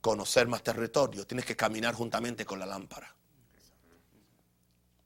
[0.00, 3.14] conocer más territorio, tienes que caminar juntamente con la lámpara.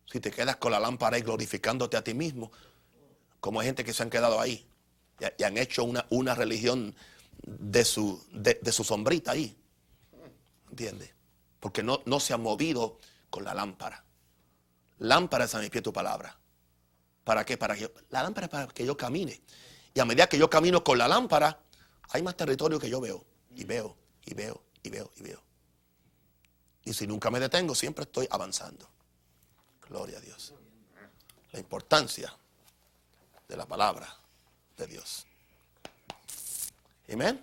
[0.07, 2.51] Si te quedas con la lámpara y glorificándote a ti mismo,
[3.41, 4.67] como hay gente que se han quedado ahí
[5.21, 6.95] y, han hecho una, una religión
[7.43, 9.57] de su, de, su sombrita ahí.
[10.71, 11.11] ¿Entiendes?
[11.61, 12.99] Porque no, no se ha movido
[13.31, 14.05] con la lámpara.
[14.99, 16.39] Lámpara es a mi pie tu palabra.
[17.25, 17.57] ¿Para qué?
[17.57, 19.41] Para que la lámpara es para que yo camine.
[19.93, 21.61] Y a medida que yo camino con la lámpara,
[22.11, 23.25] hay más territorio que yo veo.
[23.55, 25.43] Y veo, y veo, y veo, y veo.
[26.85, 28.91] Y si nunca me detengo, siempre estoy avanzando.
[29.89, 30.55] Gloria a Dios.
[31.53, 32.37] La importancia
[33.49, 34.24] de la palabra
[34.77, 35.27] de Dios.
[37.13, 37.43] Amén.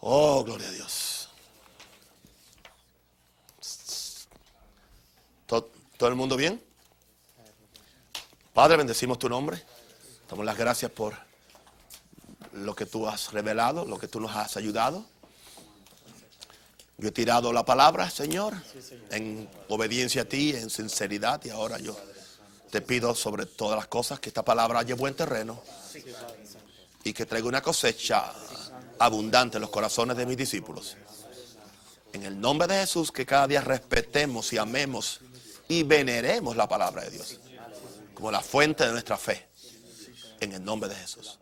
[0.00, 1.28] Oh, gloria a Dios.
[5.46, 6.62] ¿Todo, ¿Todo, el mundo bien?
[8.52, 9.62] Padre, bendecimos tu nombre.
[10.28, 11.14] Damos las gracias por
[12.52, 15.04] lo que tú has revelado, lo que tú nos has ayudado.
[16.98, 18.54] Yo he tirado la palabra, Señor,
[19.10, 21.96] en obediencia a ti, en sinceridad, y ahora yo
[22.70, 25.62] te pido sobre todas las cosas que esta palabra haya buen terreno
[27.04, 28.32] y que traiga una cosecha
[28.98, 30.96] abundante en los corazones de mis discípulos.
[32.12, 35.20] En el nombre de Jesús, que cada día respetemos y amemos
[35.68, 37.38] y veneremos la palabra de Dios
[38.16, 39.46] como la fuente de nuestra fe.
[40.40, 41.38] En el nombre de Jesús.